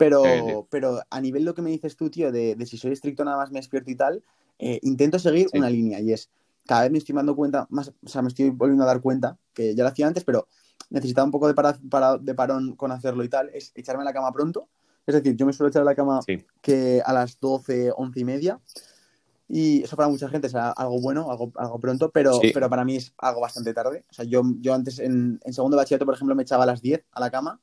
[0.00, 3.36] Pero, pero a nivel lo que me dices tú, tío, de, si soy estricto nada
[3.36, 4.22] más me despierto y tal,
[4.58, 6.30] eh, intento seguir una línea y es,
[6.66, 9.36] cada vez me estoy dando cuenta, más, o sea, me estoy volviendo a dar cuenta,
[9.54, 10.48] que ya lo hacía antes, pero
[10.88, 14.12] necesitaba un poco de, para, de parón con hacerlo y tal, es echarme a la
[14.12, 14.68] cama pronto
[15.06, 16.20] es decir, yo me suelo echar a la cama
[16.60, 18.60] que a las 12, 11 y media.
[19.48, 22.96] Y eso para mucha gente es algo bueno, algo, algo pronto, pero, pero para mí
[22.96, 24.04] es algo bastante tarde.
[24.08, 26.80] O sea, yo, yo antes en, en segundo bachillerato, por ejemplo, me echaba a las
[26.80, 27.60] 10 a la cama.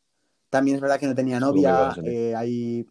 [0.58, 2.88] También es verdad que no tenía novia, eh, hay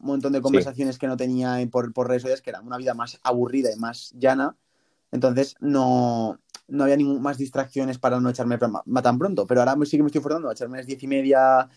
[0.00, 2.94] un montón de conversaciones que no tenía por, por redes sociales, que era una vida
[2.94, 4.54] más aburrida y más llana.
[5.10, 9.48] Entonces no, no había ningún, más distracciones para no echarme tan pronto.
[9.48, 11.68] Pero ahora sí que me estoy forzando a echarme a las 10 y media,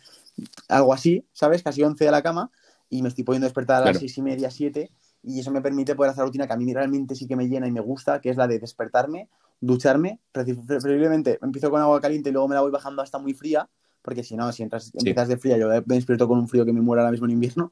[0.68, 1.64] algo así, ¿sabes?
[1.64, 2.52] Casi 11 a la cama
[2.88, 4.92] y me estoy pudiendo despertar a las seis y media, 7
[5.24, 7.68] y eso me permite poder hacer rutina que a mí realmente sí que me llena
[7.68, 12.34] y me gusta, que es la de despertarme, ducharme, preferiblemente empiezo con agua caliente y
[12.34, 13.70] luego me la voy bajando hasta muy fría,
[14.02, 16.74] porque si no, si entras, empiezas de fría, yo me despierto con un frío que
[16.74, 17.72] me muero ahora mismo en invierno.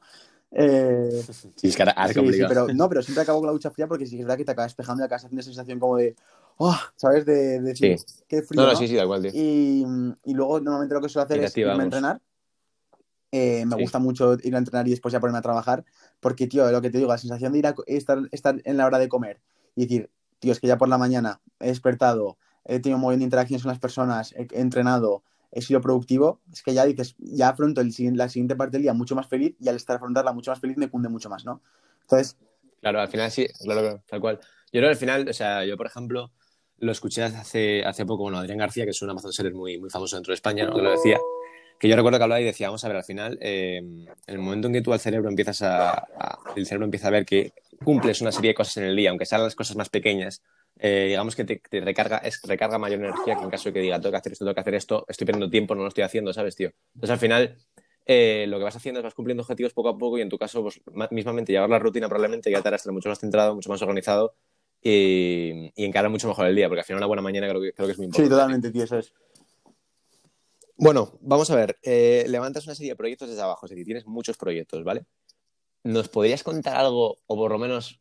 [0.52, 1.22] Eh,
[1.54, 4.06] sí, es que ahora, sí, pero no, pero siempre acabo con la ducha fría porque
[4.06, 6.16] sí que es verdad que te acabas despejando y acabas haciendo sensación como de
[6.56, 7.24] oh, ¿sabes?
[7.24, 8.04] De, de decir, Sí.
[8.28, 8.60] qué frío.
[8.60, 8.78] No, no, ¿no?
[8.78, 9.30] sí, sí, da igual, tío.
[9.34, 9.84] Y,
[10.24, 12.20] y luego normalmente lo que suelo hacer Y es irme a entrenar.
[13.32, 13.82] Eh, me Sí.
[13.82, 15.84] gusta mucho ir a entrenar y después ya ponerme a trabajar,
[16.18, 18.86] porque, tío, lo que te digo, la sensación de ir a estar, estar en la
[18.86, 19.40] hora de comer
[19.76, 23.20] y decir, tío, es que ya por la mañana he despertado, he tenido un montón
[23.20, 27.48] de interacciones con las personas, he entrenado, he sido productivo, es que ya dices, ya
[27.48, 30.50] afronto el, la siguiente parte del día mucho más feliz y al estar afrontarla mucho
[30.50, 31.60] más feliz me cunde mucho más, ¿no?
[32.02, 32.36] Entonces,
[32.80, 34.38] Claro, al final sí, claro, tal cual.
[34.72, 36.30] Yo creo que al final, o sea, yo por ejemplo,
[36.78, 39.90] lo escuché hace, hace poco, bueno, Adrián García, que es un Amazon Seller muy, muy
[39.90, 40.74] famoso dentro de España, ¿no?
[40.74, 41.20] que lo decía,
[41.78, 44.38] que yo recuerdo que hablaba y decía, vamos a ver, al final, eh, en el
[44.38, 47.52] momento en que tú al cerebro empiezas a, a- el cerebro empieza a ver que
[47.84, 50.42] cumples una serie de cosas en el día, aunque sean las cosas más pequeñas,
[50.78, 53.80] eh, digamos que te, te recarga, es, recarga mayor energía que en caso de que
[53.80, 56.04] diga, tengo que hacer esto, tengo que hacer esto, estoy perdiendo tiempo, no lo estoy
[56.04, 56.70] haciendo, ¿sabes, tío?
[56.94, 57.56] Entonces al final
[58.06, 60.38] eh, lo que vas haciendo es vas cumpliendo objetivos poco a poco y en tu
[60.38, 63.54] caso, pues, ma- mismamente llevar la rutina probablemente ya te hará estar mucho más centrado,
[63.54, 64.34] mucho más organizado
[64.82, 67.72] y, y encarar mucho mejor el día, porque al final una buena mañana creo que,
[67.72, 68.30] creo que es muy sí, importante.
[68.30, 69.12] totalmente, tío, eso es.
[70.76, 74.06] Bueno, vamos a ver, eh, levantas una serie de proyectos desde abajo, es decir, tienes
[74.06, 75.04] muchos proyectos, ¿vale?
[75.84, 78.00] ¿Nos podrías contar algo, o por lo menos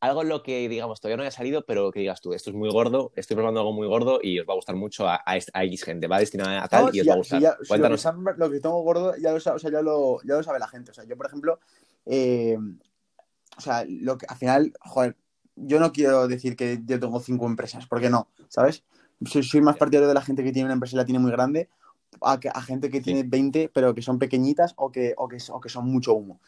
[0.00, 2.56] algo en lo que, digamos, todavía no haya salido, pero que digas tú, esto es
[2.56, 5.38] muy gordo, estoy probando algo muy gordo y os va a gustar mucho a, a,
[5.52, 7.42] a X gente, va destinada a tal No, y os ya- va a si gustar.
[7.42, 8.38] ya- si lo, que Cuéntanos.
[8.38, 10.68] lo que tengo gordo ya lo, sa- o sea, ya lo, ya lo sabe la
[10.68, 10.90] gente.
[10.90, 11.58] O sea, yo, por ejemplo,
[12.06, 12.56] eh,
[13.56, 15.16] o sea, lo que al final, joder,
[15.56, 18.84] yo no quiero decir que yo tengo cinco empresas, porque no, ¿sabes?
[19.26, 21.30] Soy, soy más partidario de la gente que tiene una empresa y la tiene muy
[21.30, 21.68] grande
[22.22, 25.36] a, que- a gente que tiene 20, pero que son pequeñitas o que, o que,
[25.50, 26.40] o que son mucho humo.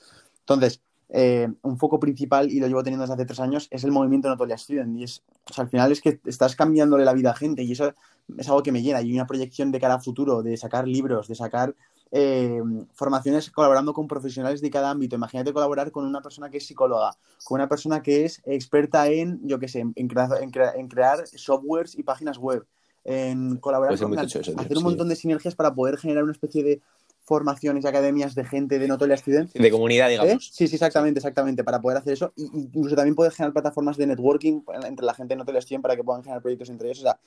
[0.42, 0.80] Entonces,
[1.14, 4.28] eh, un foco principal, y lo llevo teniendo desde hace tres años, es el movimiento
[4.28, 4.96] Notolia Student.
[4.98, 7.72] Y es, o sea, al final es que estás cambiándole la vida a gente y
[7.72, 7.92] eso
[8.38, 9.02] es algo que me llena.
[9.02, 11.74] Y una proyección de cara a futuro, de sacar libros, de sacar
[12.10, 15.16] eh, formaciones colaborando con profesionales de cada ámbito.
[15.16, 19.40] Imagínate colaborar con una persona que es psicóloga, con una persona que es experta en,
[19.46, 22.66] yo qué sé, en, crea- en crea- en crear softwares y páginas web,
[23.04, 24.84] en colaborar Puede ser con eso, tío, hacer un sí.
[24.84, 26.80] montón de sinergias para poder generar una especie de
[27.24, 30.12] formaciones y academias de gente de Notolia Student De comunidad, ¿Eh?
[30.20, 30.50] digamos.
[30.52, 32.32] Sí, sí, exactamente, exactamente, para poder hacer eso.
[32.36, 35.96] Y incluso también poder generar plataformas de networking entre la gente de Notolia Student para
[35.96, 37.00] que puedan generar proyectos entre ellos.
[37.00, 37.18] O sea,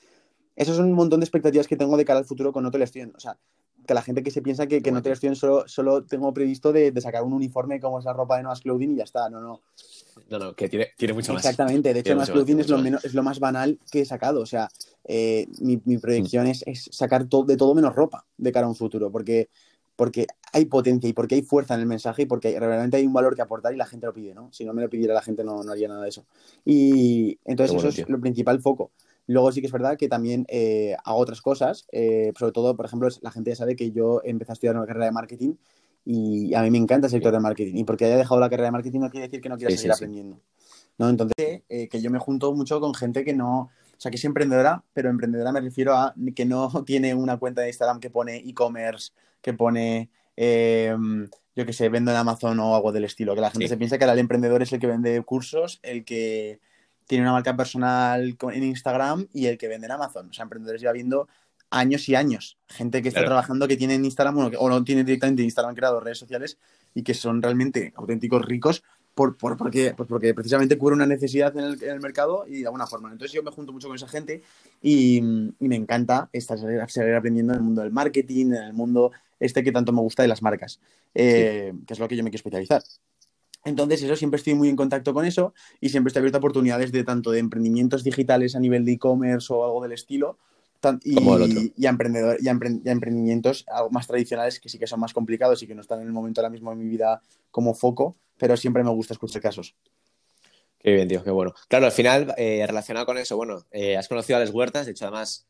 [0.56, 3.16] esos son un montón de expectativas que tengo de cara al futuro con Notolia Student.
[3.16, 3.38] O sea,
[3.88, 6.74] que la gente que se piensa que, que Bueno, Notolia Student solo, solo tengo previsto
[6.74, 9.30] de, de sacar un uniforme como es la ropa de Noah's Clothing y ya está.
[9.30, 9.62] No, no.
[10.30, 11.44] No, no, que tiene, tiene mucho más.
[11.46, 11.94] Exactamente.
[11.94, 14.42] De hecho, más, Clothing es lo, menos, es lo más banal que he sacado.
[14.42, 14.68] O sea,
[15.04, 16.02] eh, mi, mi Mm.
[16.02, 19.12] proyección es, es sacar to- de todo menos ropa de cara a un futuro.
[19.12, 19.50] Porque
[19.96, 23.14] porque hay potencia y porque hay fuerza en el mensaje y porque realmente hay un
[23.14, 24.50] valor que aportar y la gente lo pide, ¿no?
[24.52, 26.26] Si no me lo pidiera la gente no, no haría nada de eso.
[26.64, 28.92] Y entonces bueno, eso es lo principal foco.
[29.28, 32.86] Luego sí que es verdad que también eh, hago otras cosas, eh, sobre todo, por
[32.86, 35.56] ejemplo, la gente ya sabe que yo empecé a estudiar una carrera de marketing
[36.06, 38.68] y a mí me encanta el sector del marketing y porque haya dejado la carrera
[38.68, 39.98] de marketing no quiere decir que no quiera Sí, seguir sí.
[39.98, 40.40] aprendiendo.
[40.98, 41.10] ¿no?
[41.10, 44.26] Entonces, eh, que yo me junto mucho con gente que no, o sea, que es
[44.26, 48.38] emprendedora, pero emprendedora me refiero a que no tiene una cuenta de Instagram que pone
[48.38, 50.96] e-commerce, que pone, eh,
[51.56, 53.36] yo qué sé, vendo en Amazon o algo del estilo.
[53.36, 53.70] Que la gente Sí.
[53.70, 56.60] se piensa que el emprendedor es el que vende cursos, el que
[57.08, 60.30] tiene una marca personal en Instagram y el que vende en Amazon.
[60.30, 61.28] O sea, emprendedores lleva viendo
[61.70, 62.58] años y años.
[62.68, 63.30] Gente que está Claro.
[63.30, 66.58] trabajando que tiene en Instagram que- o no tiene directamente Instagram creado redes sociales
[66.94, 68.84] y que son realmente auténticos ricos
[69.16, 72.60] por, por- porque, pues porque precisamente cubre una necesidad en el, en el mercado y
[72.60, 73.12] de alguna forma.
[73.12, 74.44] Entonces yo me junto mucho con esa gente
[74.82, 79.12] y, y me encanta estar, seguir aprendiendo en el mundo del marketing, en el mundo
[79.40, 80.80] este que tanto me gusta de las marcas,
[81.14, 82.84] eh, que es lo que yo me quiero especializar.
[83.64, 86.92] Entonces, eso siempre estoy muy en contacto con eso y siempre estoy abierto a oportunidades
[86.92, 90.38] de tanto de emprendimientos digitales a nivel de e-commerce o algo del estilo,
[91.04, 91.62] y, Como el otro.
[91.76, 95.64] y a, emprendedor, y, a emprendimientos algo más tradicionales que sí que son más complicados
[95.64, 98.58] y que no están en el momento ahora mismo de mi vida como foco, pero
[98.58, 99.76] siempre me gusta escuchar casos.
[100.80, 101.54] Qué bien, tío, qué bueno.
[101.68, 104.92] Claro, al final, eh, relacionado con eso, bueno, eh, has conocido a Alex Huertas, de
[104.92, 105.48] hecho, además,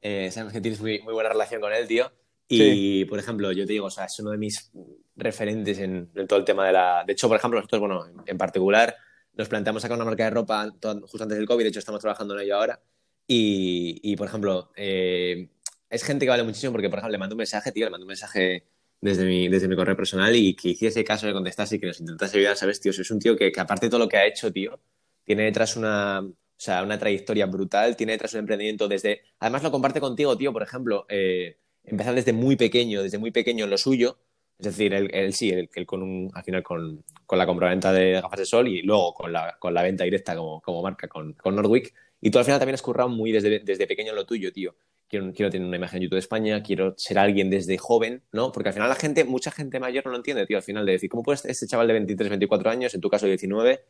[0.00, 2.12] eh, sabemos que tienes muy, muy buena relación con él, tío.
[2.48, 4.70] Y, por ejemplo, yo te digo, o sea, es uno de mis
[5.16, 7.02] referentes en, en todo el tema de la...
[7.06, 8.94] De hecho, por ejemplo, nosotros, bueno, en, en particular,
[9.32, 12.02] nos planteamos sacar una marca de ropa to- justo antes del COVID, de hecho, estamos
[12.02, 12.78] trabajando en ello ahora.
[13.26, 15.48] Y, y, por ejemplo, eh,
[15.88, 18.04] es gente que vale muchísimo porque, por ejemplo, le mando un mensaje, tío, le mando
[18.04, 18.66] un mensaje
[19.02, 22.00] desde mi, desde mi correo personal y que hiciese caso de contestase y que nos
[22.00, 22.92] intentase ayudar, ¿sabes, tío?
[22.92, 24.80] Es un tío que, que aparte de todo lo que ha hecho, tío,
[25.24, 29.22] tiene detrás una, o sea, una trayectoria brutal, tiene detrás un emprendimiento desde...
[29.40, 33.64] Además lo comparte contigo, tío, por ejemplo, eh, empezar desde muy pequeño, desde muy pequeño
[33.64, 34.18] en lo suyo,
[34.56, 37.92] es decir, él, él sí, él, él con un, al final con, con la compraventa
[37.92, 41.08] de gafas de sol y luego con la, con la venta directa como, como marca
[41.08, 41.92] con, con Nordwick.
[42.20, 44.76] Y tú al final también has currado muy desde, desde pequeño en lo tuyo, tío.
[45.12, 48.50] Quiero, quiero tener una imagen en YouTube de España, quiero ser alguien desde joven, ¿no?
[48.50, 50.92] Porque al final la gente, mucha gente mayor no lo entiende, tío, al final de
[50.92, 53.84] decir, ¿cómo puede este chaval de 23, 24 años, en tu caso 19,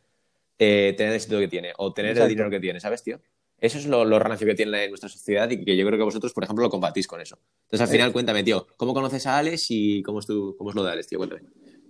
[0.59, 2.25] eh, tener el éxito que tiene o tener Exacto.
[2.25, 3.21] el dinero que tiene, ¿sabes, tío?
[3.57, 6.33] Eso es lo, lo rancio que tiene nuestra sociedad y que yo creo que vosotros,
[6.33, 7.39] por ejemplo, lo combatís con eso.
[7.67, 10.75] Entonces, al final, cuéntame, tío, ¿cómo conoces a Alex y cómo es, tu, cómo es
[10.75, 11.19] lo de Alex, tío?
[11.19, 11.43] Cuéntame.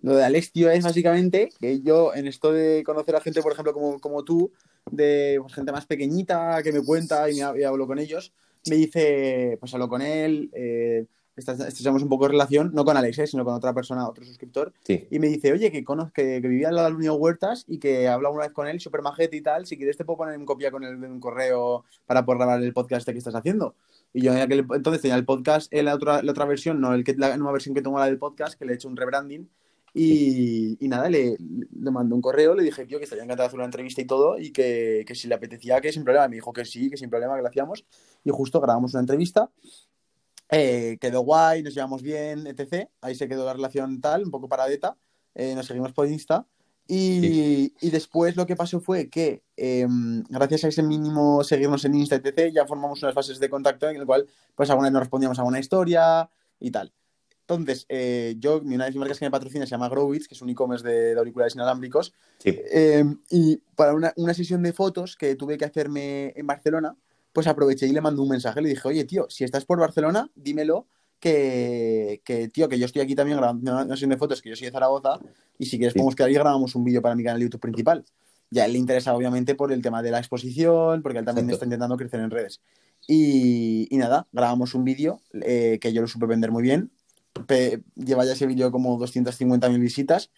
[0.03, 3.53] Lo de Alex, tío, es básicamente que yo, en esto de conocer a gente, por
[3.53, 4.51] ejemplo, como, como tú,
[4.91, 8.33] de pues, gente más pequeñita que me cuenta y, me, y hablo con ellos,
[8.69, 13.19] me dice, pues hablo con él, eh, estamos un poco de relación, no con Alex,
[13.19, 15.07] eh, sino con otra persona, otro suscriptor, Sí.
[15.09, 18.07] y me dice, oye, que, conozco, que, que vivía al lado Unión Huertas y que
[18.07, 20.45] habla una vez con él, súper majete y tal, si quieres te puedo poner en
[20.45, 23.75] copia con el, de un correo para poder grabar el podcast este que estás haciendo.
[24.13, 26.93] Y yo en aquel, entonces tenía el podcast, en la otra, la otra versión, no
[26.93, 28.95] el que, la nueva versión que tengo la del podcast, que le he hecho un
[28.95, 29.49] rebranding,
[29.93, 33.47] y, y nada, le, le mandé un correo, le dije, tío, que estaría encantado de
[33.47, 36.27] hacer una entrevista y todo, y que, que si le apetecía, que sin problema.
[36.27, 37.85] Me dijo que sí, que sin problema, que lo hacíamos.
[38.23, 39.51] Y justo grabamos una entrevista.
[40.49, 42.89] Eh, quedó guay, nos llevamos bien, etc.
[43.01, 44.97] Ahí se quedó la relación tal, un poco paradeta.
[45.35, 46.47] Eh, nos seguimos por Insta.
[46.87, 49.87] Y, y después lo que pasó fue que, eh,
[50.27, 53.95] gracias a ese mínimo seguirnos en Insta, etc., ya formamos unas fases de contacto en
[53.95, 56.29] el cual, pues, alguna vez nos respondíamos a una historia
[56.59, 56.91] y tal.
[57.47, 60.41] Entonces, eh, yo, una de mis marcas que me patrocina se llama Growits, que es
[60.41, 62.13] un e-commerce de, de auriculares inalámbricos.
[62.37, 62.57] Sí.
[62.71, 66.95] Eh, y para una, una, sesión de fotos que tuve que hacerme en Barcelona,
[67.33, 68.61] pues aproveché y le mandé un mensaje.
[68.61, 70.87] Le dije, oye, tío, si estás por Barcelona, dímelo.
[71.19, 74.57] Que, que tío, que yo estoy aquí también grabando una sesión de fotos, que yo
[74.57, 75.19] soy de Zaragoza,
[75.57, 75.99] y si quieres Sí.
[75.99, 78.03] podemos quedar y grabamos un vídeo para mi canal de YouTube principal.
[78.51, 81.55] Ya él le interesa, obviamente, por el tema de la exposición, porque él también Exacto.
[81.55, 82.59] está intentando crecer en redes.
[83.07, 86.91] Y, y nada, grabamos un vídeo eh, que yo lo supe vender muy bien.
[87.95, 90.31] Lleva ya ese vídeo como 250.000 visitas.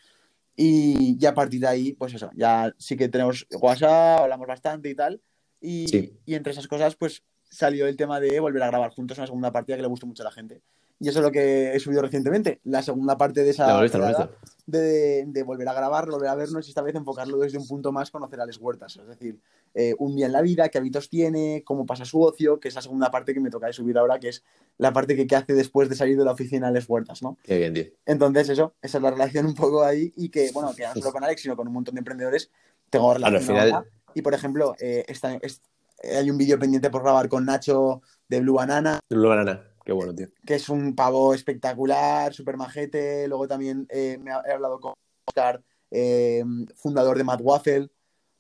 [0.56, 4.90] Y, y a partir de ahí, pues eso, ya sí que tenemos WhatsApp, hablamos bastante
[4.90, 5.22] y tal.
[5.60, 6.14] Y, Sí.
[6.26, 9.52] y entre esas cosas, pues salió el tema de volver a grabar juntos una segunda
[9.52, 10.62] partida que le gustó mucho a la gente.
[11.00, 13.66] Y eso es lo que he subido recientemente, la segunda parte de esa
[14.00, 14.50] quedada visto.
[14.66, 17.92] de, de volver a grabar, volver a vernos y esta vez enfocarlo desde un punto
[17.92, 18.96] más conocer a Les Huertas.
[18.96, 19.38] Es decir,
[19.74, 22.76] eh, un día en la vida, qué hábitos tiene, cómo pasa su ocio, que es
[22.76, 24.44] la segunda parte que me toca de subir ahora, que es
[24.78, 27.38] la parte que, que hace después de salir de la oficina a Les Huertas, ¿no?
[27.44, 27.86] Qué bien, tío.
[28.06, 31.12] Entonces, eso, esa es la relación un poco ahí y que, bueno, que no solo
[31.12, 32.50] con Alex, sino con un montón de emprendedores
[32.90, 33.90] tengo relación al final- ahora.
[34.14, 35.62] Y, por ejemplo, eh, esta- es-
[36.04, 39.62] hay un vídeo pendiente por grabar con Nacho de Blue Banana, Blue Banana.
[39.86, 40.28] Qué bueno, tío.
[40.46, 43.28] que es un pavo espectacular, súper majete.
[43.28, 44.94] Luego también eh, me ha- he hablado con
[45.26, 46.44] Oscar, eh,
[46.76, 47.84] fundador de Mad Waffle.
[47.84, 47.90] O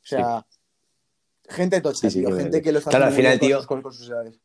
[0.07, 0.45] sea,
[1.47, 3.93] gente tocha, Sí, sí, tío, gente que lo está Claro, al haciendo final, tío, con
[3.93, 4.39] sus edades.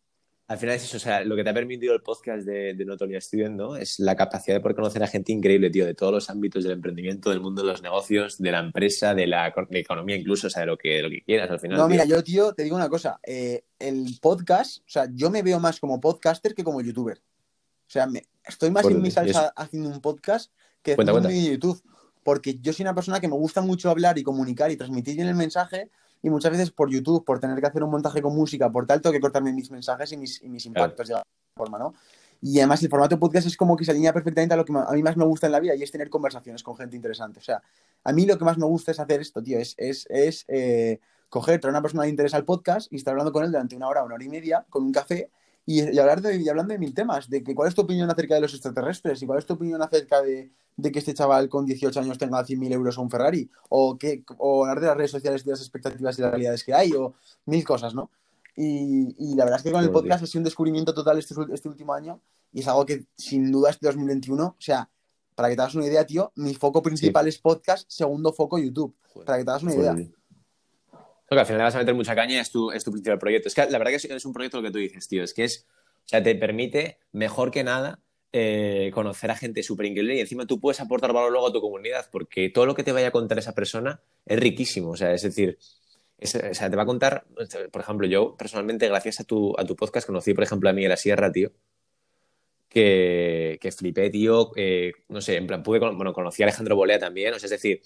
[0.51, 2.85] Al final es eso, o sea, lo que te ha permitido el podcast de, de
[2.85, 3.77] Notonia Student, ¿no?
[3.77, 6.73] Es la capacidad de poder conocer a gente increíble, tío, de todos los ámbitos del
[6.73, 10.51] emprendimiento, del mundo de los negocios, de la empresa, de la de economía incluso, o
[10.51, 11.79] sea, de lo que, de lo que quieras al final.
[11.79, 11.91] No, tío.
[11.93, 13.21] mira, yo, tío, te digo una cosa.
[13.25, 17.19] eh, el podcast, o sea, yo me veo más como podcaster que como youtuber.
[17.19, 20.51] O sea, me- estoy más en mi salsa haciendo un podcast
[20.83, 21.29] que Cuenta, haciendo un cuenta.
[21.29, 21.83] vídeo de YouTube.
[22.25, 25.29] Porque yo soy una persona que me gusta mucho hablar y comunicar y transmitir bien
[25.29, 25.91] el mensaje.
[26.23, 29.01] Y muchas veces por YouTube, por tener que hacer un montaje con música, por tal,
[29.01, 31.95] tengo que cortarme mis mensajes y mis, y mis impactos de alguna forma, ¿no?
[32.43, 34.93] Y además el formato podcast es como que se alinea perfectamente a lo que a
[34.93, 37.39] mí más me gusta en la vida y es tener conversaciones con gente interesante.
[37.39, 37.63] O sea,
[38.03, 41.01] a mí lo que más me gusta es hacer esto, tío, es, es, es eh,
[41.29, 43.77] coger, traer a una persona de interés al podcast y estar hablando con él durante
[43.77, 45.31] una hora, una hora y media, con un café,
[45.71, 48.11] y, y hablar de, y hablando de mil temas, de que cuál es tu opinión
[48.11, 51.49] acerca de los extraterrestres y cuál es tu opinión acerca de, de que este chaval
[51.49, 54.97] con 18 años tenga 100.000 euros o un Ferrari, o, que, o hablar de las
[54.97, 57.15] redes sociales, de las expectativas y las realidades que hay, o
[57.47, 58.11] mil cosas, ¿no?
[58.57, 61.37] Y, y la verdad es que con el podcast ha sido un descubrimiento total este,
[61.53, 62.21] este último año
[62.53, 64.91] y es algo que sin duda este 2021, o sea,
[65.37, 68.93] para que te hagas una idea, tío, mi foco principal es podcast, segundo foco YouTube,
[69.25, 69.97] para que te hagas una idea.
[71.39, 73.49] Al final le vas a meter mucha caña es tu, es tu principal proyecto.
[73.49, 75.23] Es que la verdad que es, un proyecto lo que tú dices, tío.
[75.23, 75.67] Es que es,
[76.05, 78.01] o sea, te permite, mejor que nada,
[78.33, 81.61] eh, conocer a gente súper increíble y encima tú puedes aportar valor luego a tu
[81.61, 84.91] comunidad porque todo lo que te vaya a contar esa persona es riquísimo.
[84.91, 85.59] O sea, es decir,
[86.23, 87.25] o sea, te va a contar,
[87.71, 90.91] por ejemplo, yo personalmente, gracias a tu, a tu podcast, conocí, por ejemplo, a Miguel
[90.91, 91.53] La Sierra, tío.
[92.69, 94.53] Que, que flipé, tío.
[94.57, 97.35] eh, no sé, en plan, pude, bueno, conocí a Alejandro Bolea también.
[97.35, 97.83] O sea, es decir,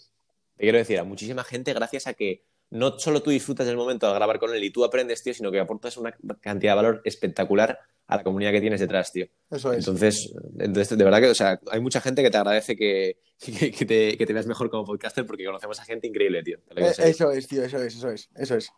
[0.57, 4.07] te quiero decir, a muchísima gente gracias a que no solo tú disfrutas del momento
[4.07, 7.03] al grabar con él y tú aprendes, tío, sino que aportas una cantidad de valor
[7.05, 9.27] espectacular a la comunidad que tienes detrás, tío.
[9.51, 9.79] Eso es.
[9.79, 13.71] Entonces, entonces de verdad que, o sea, hay mucha gente que te agradece que, que,
[13.71, 16.59] que te, que te veas mejor como podcaster porque conocemos a gente increíble, tío.
[16.77, 18.71] Eh, eso es, tío, eso es, eso es, eso es.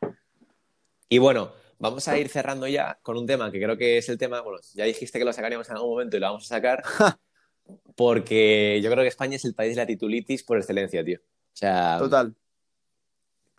[1.09, 4.19] Y bueno, vamos a ir cerrando ya con un tema que creo que es el
[4.19, 6.83] tema, bueno, ya dijiste que lo sacaríamos en algún momento y lo vamos a sacar,
[7.97, 11.19] porque yo creo que España es el país de la titulitis por excelencia, tío.
[11.19, 12.35] O sea, Total.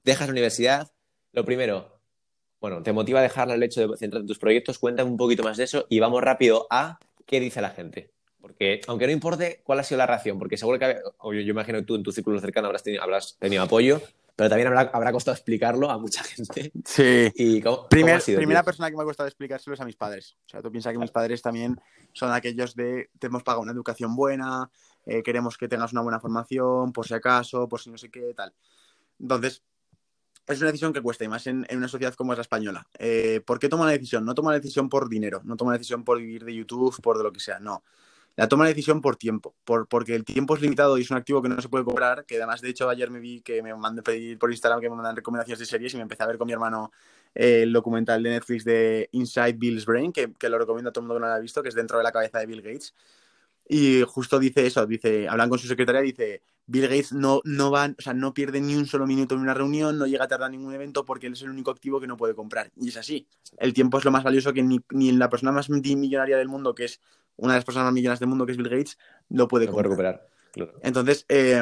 [0.07, 0.91] Dejas la universidad,
[1.33, 1.99] lo primero,
[2.59, 5.43] bueno, te motiva a dejarla el hecho de centrarte en tus proyectos, cuéntame un poquito
[5.43, 8.11] más de eso y vamos rápido a qué dice la gente.
[8.41, 11.51] Porque, aunque no importe cuál ha sido la reacción, porque seguro que, o yo, yo
[11.51, 14.01] imagino que tú en tu círculo cercano habrás tenido, habrás tenido apoyo,
[14.35, 16.71] pero también habrá, habrá costado explicarlo a mucha gente.
[16.85, 17.31] Sí.
[17.35, 18.65] ¿Y cómo, cómo Primer- ha sido, primera tío?
[18.65, 20.37] persona que me ha costado explicárselo es a mis padres.
[20.45, 21.79] O sea, tú piensas que mis padres también
[22.13, 24.69] son aquellos de te hemos pagado una educación buena,
[25.05, 28.33] eh, queremos que tengas una buena formación, por si acaso, por si no sé qué,
[28.35, 28.53] tal.
[29.19, 29.63] Entonces,
[30.47, 32.87] es una decisión que cuesta, y más en, una sociedad como es la española.
[32.97, 34.25] Eh, ¿Por qué toma la decisión?
[34.25, 37.17] No toma la decisión por dinero, no toma la decisión por vivir de YouTube, por
[37.17, 37.83] de lo que sea, no.
[38.37, 41.17] La toma la decisión por tiempo, por, porque el tiempo es limitado y es un
[41.17, 43.73] activo que no se puede cobrar, que además, de hecho, ayer me vi que me
[43.75, 46.37] mandé pedir por Instagram que me mandan recomendaciones de series y me empecé a ver
[46.37, 46.91] con mi hermano
[47.33, 51.01] eh, el documental de Netflix de Inside Bill's Brain, que, que lo recomiendo a todo
[51.01, 52.61] el mundo que no lo haya visto, que es dentro de la cabeza de Bill
[52.61, 52.93] Gates.
[53.69, 57.69] Y justo dice eso, dice, hablan con su secretaria y dice, Bill Gates no, no
[57.69, 60.27] va, o sea, no pierde ni un solo minuto en una reunión, no llega a
[60.27, 62.71] tardar ningún evento porque él es el único activo que no puede comprar.
[62.77, 63.27] Y es así.
[63.57, 66.73] El tiempo es lo más valioso que ni, ni la persona más millonaria del mundo,
[66.73, 67.01] que es
[67.35, 68.97] una de las personas más millonarias del mundo, que es Bill Gates,
[69.29, 69.85] lo puede comprar.
[69.85, 70.29] recuperar.
[70.53, 70.73] Claro.
[70.81, 71.61] Entonces, eh,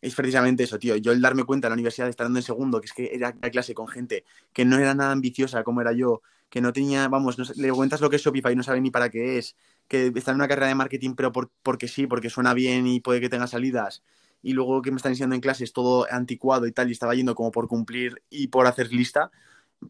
[0.00, 0.96] es precisamente eso, tío.
[0.96, 3.74] Yo el darme cuenta en la universidad, estando en segundo, que es que era clase
[3.74, 7.72] con gente que no era nada ambiciosa como era yo, que no tenía, vamos, le
[7.72, 9.56] cuentas lo que es Shopify y no sabe ni para qué es,
[9.88, 13.00] que está en una carrera de marketing, pero por- porque sí, porque suena bien y
[13.00, 14.02] puede que tenga salidas,
[14.42, 17.34] y luego que me están enseñando en clases todo anticuado y tal, y estaba yendo
[17.34, 19.30] como por cumplir y por hacer lista,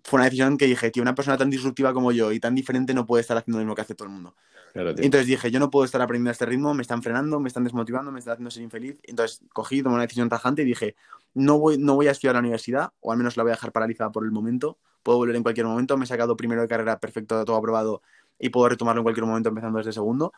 [0.04, 2.94] fue una decisión que dije, tío, una persona tan disruptiva como yo y tan diferente
[2.94, 4.34] no puede estar haciendo lo mismo que hace todo el mundo.
[4.72, 4.90] Claro.
[4.90, 7.64] Entonces dije, yo no puedo estar aprendiendo a este ritmo, me están frenando, me están
[7.64, 9.00] desmotivando, me están haciendo ser infeliz.
[9.04, 10.94] Entonces cogí, tomé una decisión tajante y dije,
[11.34, 13.54] no voy, no voy a estudiar a la universidad, o al menos la voy a
[13.54, 14.78] dejar paralizada por el momento.
[15.02, 18.02] Puedo volver en cualquier momento, me he sacado primero de carrera perfecto, todo aprobado,
[18.38, 20.32] y puedo retomarlo en cualquier momento empezando desde segundo.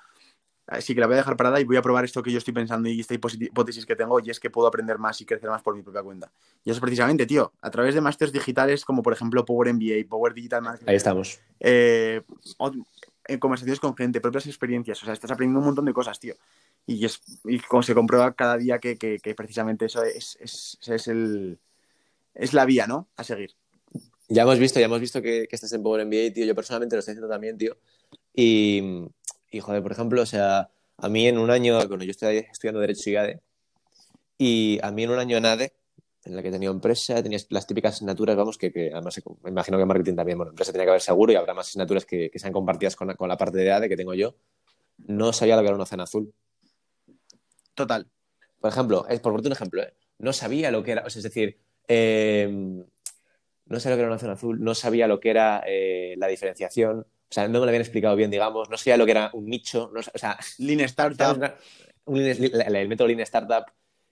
[0.71, 2.55] Así que la voy a dejar parada y voy a probar esto que yo estoy
[2.55, 5.63] pensando y esta hipótesis que tengo, y es que puedo aprender más y crecer más
[5.63, 6.31] por mi propia cuenta.
[6.65, 10.33] Y eso precisamente, tío, a través de másteres digitales como por ejemplo Power MBA, Power
[10.33, 11.41] Digital Marketing, Ahí estamos.
[11.59, 12.23] eh,
[12.59, 12.87] ot-
[13.27, 15.01] en conversaciones con gente, propias experiencias.
[15.03, 16.35] O sea, estás aprendiendo un montón de cosas, tío.
[16.87, 20.79] Y, es, y como se comprueba cada día que, que- que precisamente eso es, es,
[20.87, 21.59] es el,
[22.35, 23.09] es la vía, ¿no?
[23.17, 23.55] A seguir.
[24.29, 26.45] Ya hemos visto, ya hemos visto que, que estás en Power MBA, tío.
[26.47, 27.77] Yo personalmente lo estoy haciendo también, tío.
[28.35, 29.05] Y,
[29.51, 32.81] y, joder, por ejemplo, o sea, a mí en un año, bueno, yo estoy estudiando
[32.81, 33.41] Derecho y ADE,
[34.39, 35.73] y a mí en un año en ADE,
[36.25, 39.79] en la que tenía empresa, tenías las típicas asignaturas, vamos, que, que además me imagino
[39.79, 42.39] que marketing también, bueno, empresa tenía que haber seguro y habrá más asignaturas que, que
[42.39, 44.35] sean compartidas con, la- con la parte de ADE que tengo yo.
[45.07, 46.33] No sabía lo que era un océano azul.
[47.75, 48.07] Total.
[48.61, 49.95] Por ejemplo, es por ponerte un ejemplo, ¿eh?
[50.19, 51.57] no sabía lo que era, o sea, es decir,
[51.89, 52.49] eh,
[53.67, 56.27] no sabía lo que era una zona azul, no sabía lo que era eh, la
[56.27, 59.31] diferenciación, o sea, no me lo habían explicado bien, digamos, no sabía lo que era
[59.33, 60.81] un nicho, no, o sea, Lean.
[60.81, 61.55] Startup.
[62.07, 63.65] Un el método Lean Startup,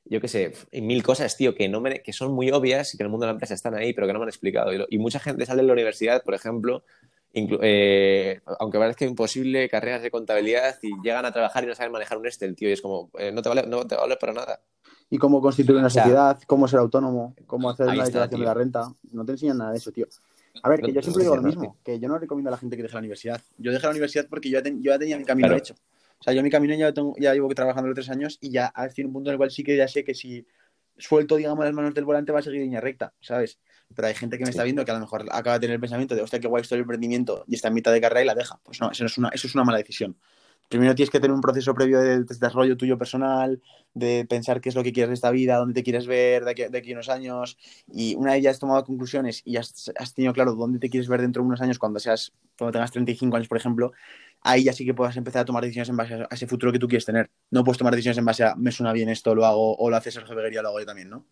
[0.05, 2.97] yo qué sé, y mil cosas, tío, que, no me- que son muy obvias y
[2.97, 4.73] que en el mundo de la empresa están ahí, pero que no me han explicado.
[4.73, 6.85] Y, lo- y mucha gente sale de la universidad, por ejemplo,
[7.35, 12.19] eh, aunque parezca imposible, carreras de contabilidad y llegan a trabajar y no saben manejar
[12.19, 14.61] un Excel, tío, y es como, eh, no, te vale, no te vale para nada.
[15.11, 18.47] Y cómo constituir una O sea, sociedad, cómo ser autónomo, cómo hacer una declaración de
[18.47, 18.93] la renta.
[19.13, 20.07] No te enseñan nada de eso, tío.
[20.63, 22.53] A ver, No- que yo no siempre digo lo mismo, que yo no recomiendo a
[22.53, 23.41] la gente que deje la universidad.
[23.59, 25.59] Yo dejé la universidad porque yo ya, ten- yo ya tenía mi camino Claro.
[25.59, 25.75] hecho.
[26.21, 29.03] O sea, yo mi camino ya, tengo, ya llevo trabajando tres años y ya estoy
[29.03, 30.47] en un punto en el cual sí que ya sé que si
[30.97, 33.61] suelto, digamos, las manos del volante va a seguir línea recta, ¿sabes?
[33.95, 35.81] Pero hay gente que me está viendo que a lo mejor acaba de tener el
[35.81, 38.27] pensamiento de, hostia, qué guay esto el emprendimiento y está en mitad de carrera y
[38.27, 38.61] la deja.
[38.65, 40.17] Pues no, eso es una, eso es una mala decisión.
[40.69, 43.63] Primero tienes que tener un proceso previo de desarrollo tuyo personal,
[43.95, 46.51] de pensar qué es lo que quieres de esta vida, dónde te quieres ver de
[46.51, 47.57] aquí, a unos años.
[47.91, 51.09] Y una vez ya has tomado conclusiones y has, has tenido claro dónde te quieres
[51.09, 53.93] ver dentro de unos años, cuando seas, cuando tengas 35 años, por ejemplo,
[54.43, 56.79] ahí ya sí que puedas empezar a tomar decisiones en base a ese futuro que
[56.79, 57.31] tú quieres tener.
[57.51, 59.97] No puedes tomar decisiones en base a me suena bien esto, lo hago, o lo
[59.97, 61.25] hace Sergio Beguería, lo hago yo también, ¿no?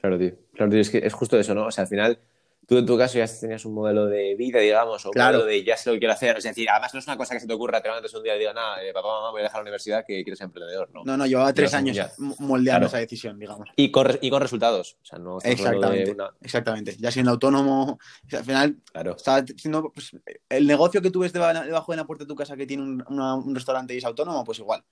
[0.00, 0.34] Claro, tío.
[0.54, 1.66] Claro, tío, es que es justo eso, ¿no?
[1.66, 2.18] O sea, al final,
[2.66, 5.38] tú en tu caso ya tenías un modelo de vida, digamos, o un Claro.
[5.38, 6.36] modelo de ya sé lo que quiero hacer.
[6.38, 8.36] Es decir, además no es una cosa que se te ocurra, te levantes un día
[8.36, 10.90] y digas, nada, eh, papá, mamá, voy a dejar la universidad que quiero ser emprendedor,
[10.92, 11.02] ¿no?
[11.04, 12.10] No, no, llevaba tres años ya.
[12.18, 12.86] moldeando Claro.
[12.86, 13.68] esa decisión, digamos.
[13.76, 14.96] Y, con, y con resultados.
[15.02, 16.30] O sea, no Exactamente, una...
[16.40, 16.96] exactamente.
[16.98, 19.16] Ya siendo autónomo, o sea, al final Claro.
[19.16, 20.10] estaba siendo, pues,
[20.48, 22.82] el negocio que tú ves deba- debajo de la puerta de tu casa que tiene
[22.82, 24.82] un, una- un restaurante y es autónomo, pues igual.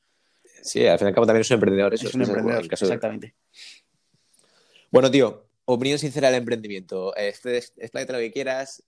[0.63, 1.95] Sí, al fin y al cabo también es un emprendedor.
[1.95, 3.35] Eso, es un emprendedor, de- exactamente.
[4.91, 7.15] Bueno, tío, opinión sincera del emprendimiento.
[7.17, 7.61] Este,
[7.93, 8.83] lo que quieras,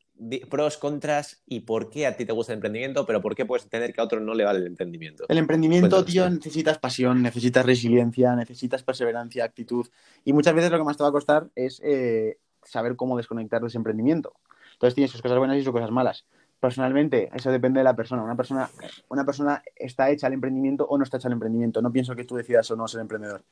[0.49, 3.65] pros, contras y por qué a ti te gusta el emprendimiento, pero por qué puedes
[3.65, 5.25] entender que a otro no le vale el emprendimiento.
[5.29, 9.87] El emprendimiento, Cuéntanos, tío, necesitas pasión, necesitas resiliencia, necesitas perseverancia, actitud.
[10.25, 13.61] Y muchas veces lo que más te va a costar es eh, saber cómo desconectar
[13.61, 14.35] de ese emprendimiento.
[14.73, 16.27] Entonces tiene sus cosas buenas y sus cosas malas.
[16.61, 18.23] Personalmente, eso depende de la persona.
[18.23, 18.71] Una persona,
[19.09, 21.83] una persona está hecha al emprendimiento o no está hecha al emprendimiento.
[21.83, 23.45] No pienso que tú decidas o no ser emprendedor.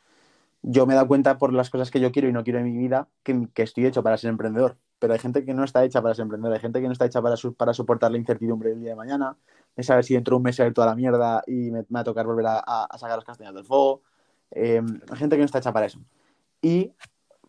[0.62, 2.66] Yo me he dado cuenta por las cosas que yo quiero y no quiero en
[2.66, 4.76] mi vida que, que estoy hecho para ser emprendedor.
[4.98, 6.54] Pero hay gente que no está hecha para ser emprendedor.
[6.54, 8.96] Hay gente que no está hecha para, su- para soportar la incertidumbre del día de
[8.96, 9.36] mañana
[9.76, 11.70] de saber si dentro de un mes se va a ir toda la mierda y
[11.72, 14.02] me, me va a tocar volver a, sacar las castañas del fuego.
[14.52, 15.98] Eh, hay gente que no está hecha para eso.
[16.60, 16.92] Y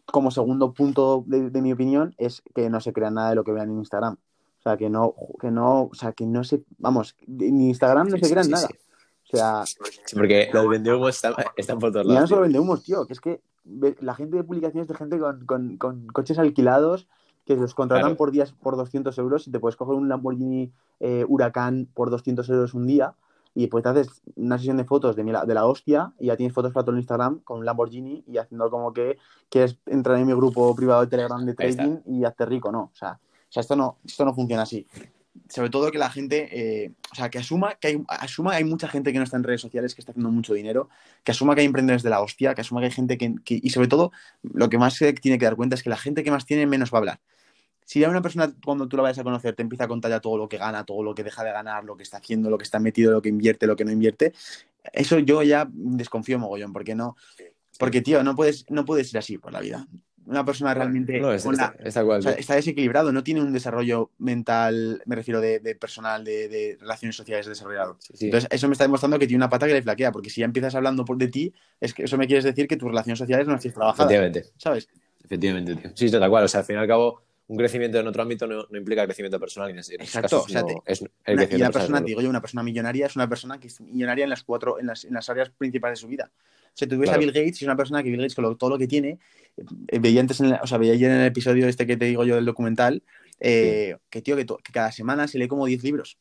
[0.05, 3.43] como segundo punto de, de mi opinión es que no se crean nada de lo
[3.43, 4.15] que vean en Instagram.
[4.15, 8.17] O sea, que no, que no, o sea, que no se, vamos, en Instagram no
[8.17, 8.67] Sí, se crean sí, nada.
[8.69, 8.73] sí.
[9.33, 12.29] O sea, Sí, porque los vendehumos están, están por todos y ya no lados.
[12.29, 12.43] solo tío.
[12.43, 13.41] vende humos, tío, que es que
[14.01, 17.07] la gente de publicaciones de gente con, con- con coches alquilados
[17.45, 18.17] que los contratan Claro.
[18.17, 22.47] por días por 200 euros y te puedes coger un Lamborghini eh, Huracán por 200
[22.49, 23.15] euros un día
[23.55, 26.27] y pues te haces una sesión de fotos de, mi la- de la hostia y
[26.27, 29.17] ya tienes fotos para todo el Instagram con un Lamborghini y haciendo como que
[29.49, 32.83] quieres entrar en mi grupo privado de Telegram de trading y hazte rico, ¿no?
[32.83, 34.87] O sea, o sea esto, no, esto no funciona así.
[35.53, 38.63] Sobre todo que la gente, eh, o sea, que asuma que hay, asuma que hay
[38.63, 40.89] mucha gente que no está en redes sociales que está haciendo mucho dinero
[41.23, 43.59] que asuma que hay emprendedores de la hostia, que asuma que hay gente que, que-
[43.61, 46.23] y sobre todo, lo que más se tiene que dar cuenta es que la gente
[46.23, 47.19] que más tiene menos va a hablar.
[47.85, 50.19] Si ya una persona, cuando tú la vayas a conocer, te empieza a contar ya
[50.19, 52.57] todo lo que gana, todo lo que deja de ganar, lo que está haciendo, lo
[52.57, 54.33] que está metido, lo que invierte, lo que no invierte,
[54.91, 57.15] eso yo ya desconfío mogollón, porque no,
[57.77, 59.87] porque tío, no puedes, no puedes ir así por la vida.
[60.25, 64.11] Una persona realmente No, es, con la- está, o sea, desequilibrado, no tiene un desarrollo
[64.19, 67.97] mental, me refiero de, de personal, de, de relaciones sociales desarrollado.
[67.99, 68.25] Sí, sí.
[68.25, 70.45] Entonces, eso me está demostrando que tiene una pata que le flaquea, porque si ya
[70.45, 73.47] empiezas hablando por de ti, es que eso me quieres decir que tus relaciones sociales
[73.47, 74.87] no las tienes trabajadas, Efectivamente, ¿sabes?
[75.23, 75.91] efectivamente, tío.
[75.95, 76.45] Sí, sí, tal cual.
[76.45, 79.03] O sea, al fin y al cabo, un crecimiento en otro ámbito no, no implica
[79.05, 79.69] crecimiento personal.
[79.69, 82.29] En Exacto, casos o sea, no- te- es el Una, y personal, persona, digo yo,
[82.29, 85.13] una persona millonaria es una persona que es millonaria en las cuatro, en las, en
[85.13, 86.31] las áreas principales de su vida.
[86.33, 87.17] O sea, tú ves Claro.
[87.17, 88.87] a Bill Gates y es una persona que Bill Gates, con lo- todo lo que
[88.87, 89.19] tiene,
[89.87, 92.05] eh, veía antes, en la- o sea, veía ayer en el episodio este que te
[92.05, 93.03] digo yo del documental,
[93.39, 96.17] eh, que tío, que, cada semana se lee como 10 libros.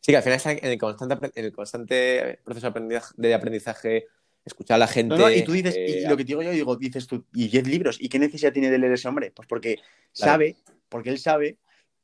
[0.00, 3.34] Sí, que al final está en el constante, en el constante proceso de aprendizaje, de
[3.34, 4.06] aprendizaje,
[4.46, 5.14] escuchar a la gente.
[5.16, 7.24] No, no, y tú dices, eh, y lo que te digo yo, digo, dices tú,
[7.34, 9.32] y 10 libros, ¿y qué necesidad tiene de leer ese hombre?
[9.34, 9.84] Pues porque Claro.
[10.12, 10.56] sabe,
[10.88, 11.58] porque él sabe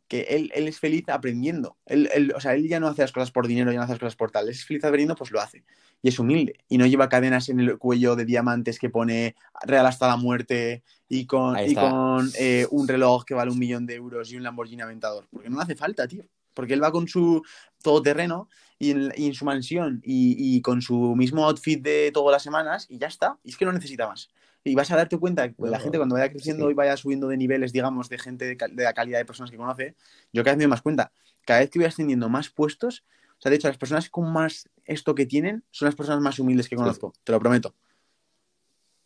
[0.09, 1.79] que él, él es feliz aprendiendo.
[1.87, 3.93] Él, él- o sea, él ya no hace las cosas por dinero, ya no hace
[3.95, 4.45] las cosas por tal.
[4.45, 5.65] Él es feliz aprendiendo, pues lo hace.
[6.03, 6.59] Y es humilde.
[6.69, 10.83] Y no lleva cadenas en el cuello de diamantes que pone real hasta la muerte
[11.09, 14.43] y con, y con eh, un reloj que vale un millón de euros y un
[14.43, 15.27] Lamborghini Aventador.
[15.31, 16.25] Porque no hace falta, tío.
[16.53, 17.43] Porque él va con su
[17.83, 18.49] todoterreno
[18.83, 22.43] y en, y en su mansión y, y con su mismo outfit de todas las
[22.43, 23.39] semanas y ya está.
[23.45, 24.29] Y es que no necesita más.
[24.65, 26.73] Y vas a darte cuenta que la No, gente cuando vaya creciendo sí.
[26.73, 29.57] y vaya subiendo de niveles, digamos, de gente de, de la calidad de personas que
[29.57, 29.95] conoce,
[30.33, 31.13] yo cada vez me doy más cuenta.
[31.47, 33.05] Cada vez que voy ascendiendo más puestos,
[33.39, 36.39] o sea, de hecho, las personas con más esto que tienen son las personas más
[36.41, 37.75] humildes que conozco, te lo prometo.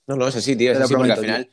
[0.06, 0.72] No, no, es así, tío.
[0.72, 1.50] Es así porque al prometo, final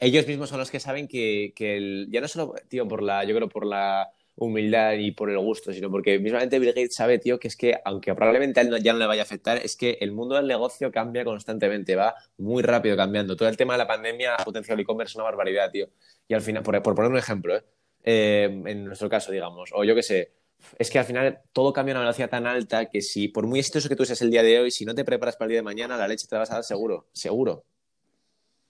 [0.00, 3.22] ellos mismos son los que saben que, que el- ya no solo, tío, por la,
[3.24, 7.18] yo creo por la humildad y por el gusto, sino porque mismamente Bill Gates sabe,
[7.18, 9.58] tío, que es que aunque probablemente a él no- ya no le vaya a afectar,
[9.58, 13.36] es que el mundo del negocio cambia constantemente, va muy rápido cambiando.
[13.36, 15.88] Todo el tema de la pandemia ha potenciado el e-commerce una barbaridad, tío.
[16.28, 17.62] Y al final, por, por poner un ejemplo, ¿eh?
[18.04, 20.32] Eh, en nuestro caso, digamos, o yo qué sé,
[20.78, 23.60] es que al final todo cambia a una velocidad tan alta que si, por muy
[23.60, 25.58] exitoso que tú seas el día de hoy, si no te preparas para el día
[25.58, 27.64] de mañana, la leche te la vas a dar seguro, seguro.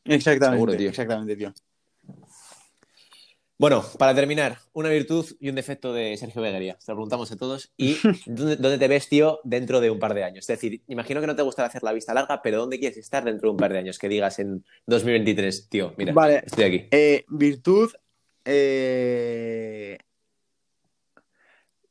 [0.04, 0.90] Exactamente, Seguro, tío.
[0.90, 1.52] exactamente, tío.
[3.62, 6.76] Bueno, para terminar, una virtud y un defecto de Sergio Beguería.
[6.80, 7.72] Se lo preguntamos a todos.
[7.76, 7.96] ¿Y
[8.26, 10.40] dónde, dónde te ves, tío, dentro de un par de años?
[10.40, 13.22] Es decir, imagino que no te gusta hacer la vista larga, pero ¿dónde quieres estar
[13.22, 14.00] dentro de un par de años?
[14.00, 16.42] Que digas en 2023, tío, mira, Vale.
[16.44, 16.88] estoy aquí.
[16.90, 17.92] Eh, virtud.
[18.44, 19.96] eh,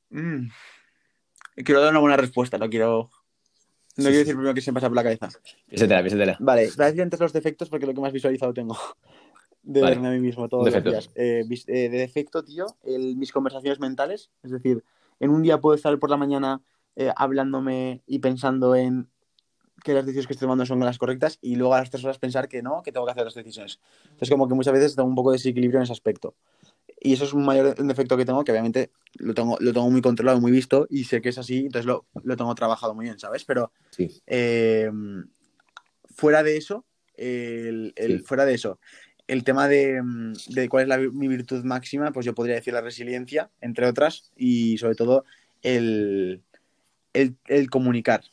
[0.09, 0.47] mm,
[1.55, 3.09] Quiero dar una buena respuesta, no quiero.
[3.95, 5.29] No quiero decir primero que se me pasa por la cabeza.
[5.69, 6.37] Piénsatela, piénsatela.
[6.41, 8.77] Vale, voy a decir antes los defectos porque es lo que más visualizado tengo.
[9.63, 9.95] De Vale.
[9.95, 11.09] verme a mí mismo todos los días.
[11.15, 14.31] Eh, eh, de defecto, tío, el- mis conversaciones mentales.
[14.43, 14.83] Es decir,
[15.19, 16.61] en un día puedo estar por la mañana
[16.95, 19.07] eh, hablándome y pensando en
[19.83, 22.19] que las decisiones que estoy tomando son las correctas y luego a las tres horas
[22.19, 23.79] pensar que no, que tengo que hacer las decisiones.
[24.03, 26.35] Entonces, como que muchas veces tengo un poco de desequilibrio en ese aspecto.
[26.99, 29.89] Y eso es un mayor un defecto que tengo, que obviamente lo tengo, lo tengo
[29.89, 33.05] muy controlado, muy visto y sé que es así, entonces lo, lo tengo trabajado muy
[33.05, 33.43] bien, ¿sabes?
[33.45, 34.21] Pero Sí.
[34.27, 34.91] eh,
[36.15, 36.85] fuera de eso,
[37.15, 38.25] el, el- Sí.
[38.25, 38.79] fuera de eso,
[39.31, 42.73] el tema de, mm, de cuál es la, mi virtud máxima, pues yo podría decir
[42.73, 45.23] la resiliencia, entre otras, y sobre todo
[45.61, 46.41] el,
[47.13, 48.25] el, el comunicar.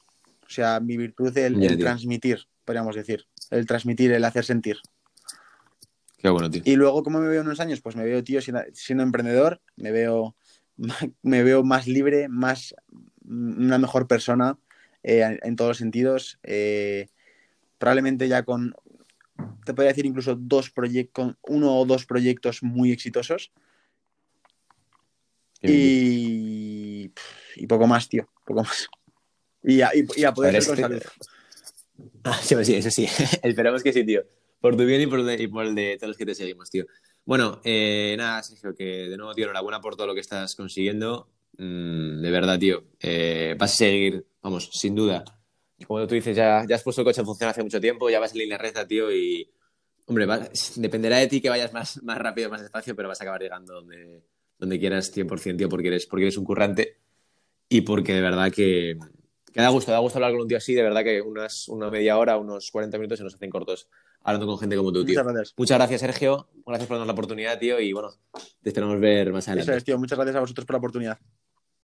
[0.44, 3.26] O sea, mi virtud el, el transmitir, podríamos decir.
[3.50, 4.78] El transmitir, el hacer sentir.
[6.18, 6.62] Qué bueno, tío.
[6.64, 7.80] Y luego, ¿cómo me veo en unos años?
[7.80, 10.34] Pues me veo, tío, siendo, siendo emprendedor, me veo,
[11.22, 12.74] me veo más libre, más
[13.24, 14.58] una mejor persona
[15.04, 16.40] eh, en todos los sentidos.
[16.42, 17.06] eh,
[17.78, 18.74] probablemente ya con,
[19.64, 23.50] te podría decir incluso dos proyectos, uno o dos proyectos muy exitosos.
[25.62, 27.12] Y,
[27.56, 28.88] y poco más, tío, poco más.
[29.62, 31.12] Y a, y, y a poder A ver, ser con este- salud.
[32.22, 33.06] Ah, sí, sí, eso sí.
[33.42, 34.22] Esperamos que sí, tío.
[34.60, 36.34] Por tu bien y por, el de, y por el de todos los que te
[36.34, 36.84] seguimos, tío.
[37.24, 41.28] Bueno, eh, nada, Sergio, que de nuevo, tío, enhorabuena por todo lo que estás consiguiendo.
[41.58, 42.84] Mm, de verdad, tío.
[43.00, 45.24] Eh, vas a seguir, vamos, sin duda.
[45.86, 48.18] Como tú dices, ya, ya has puesto el coche en función hace mucho tiempo, ya
[48.18, 49.50] vas en línea recta, tío, y
[50.08, 50.26] Hombre,
[50.76, 53.74] dependerá de ti que vayas más, más rápido, más despacio, pero vas a acabar llegando
[53.74, 54.22] donde,
[54.58, 56.96] donde quieras 100%, tío, porque eres, porque eres un currante
[57.68, 58.98] y porque de verdad que,
[59.52, 61.90] que da gusto, da gusto hablar con un tío así, de verdad que unas, una
[61.90, 63.90] media hora, unos 40 minutos se nos hacen cortos
[64.22, 65.12] hablando con gente como tú, tío.
[65.12, 65.54] Muchas gracias.
[65.58, 66.48] Muchas gracias, Sergio.
[66.64, 68.08] Gracias por darnos la oportunidad, tío, y bueno,
[68.62, 69.72] te esperamos ver más adelante.
[69.72, 69.98] Eso es, tío.
[69.98, 71.18] Muchas gracias a vosotros por la oportunidad.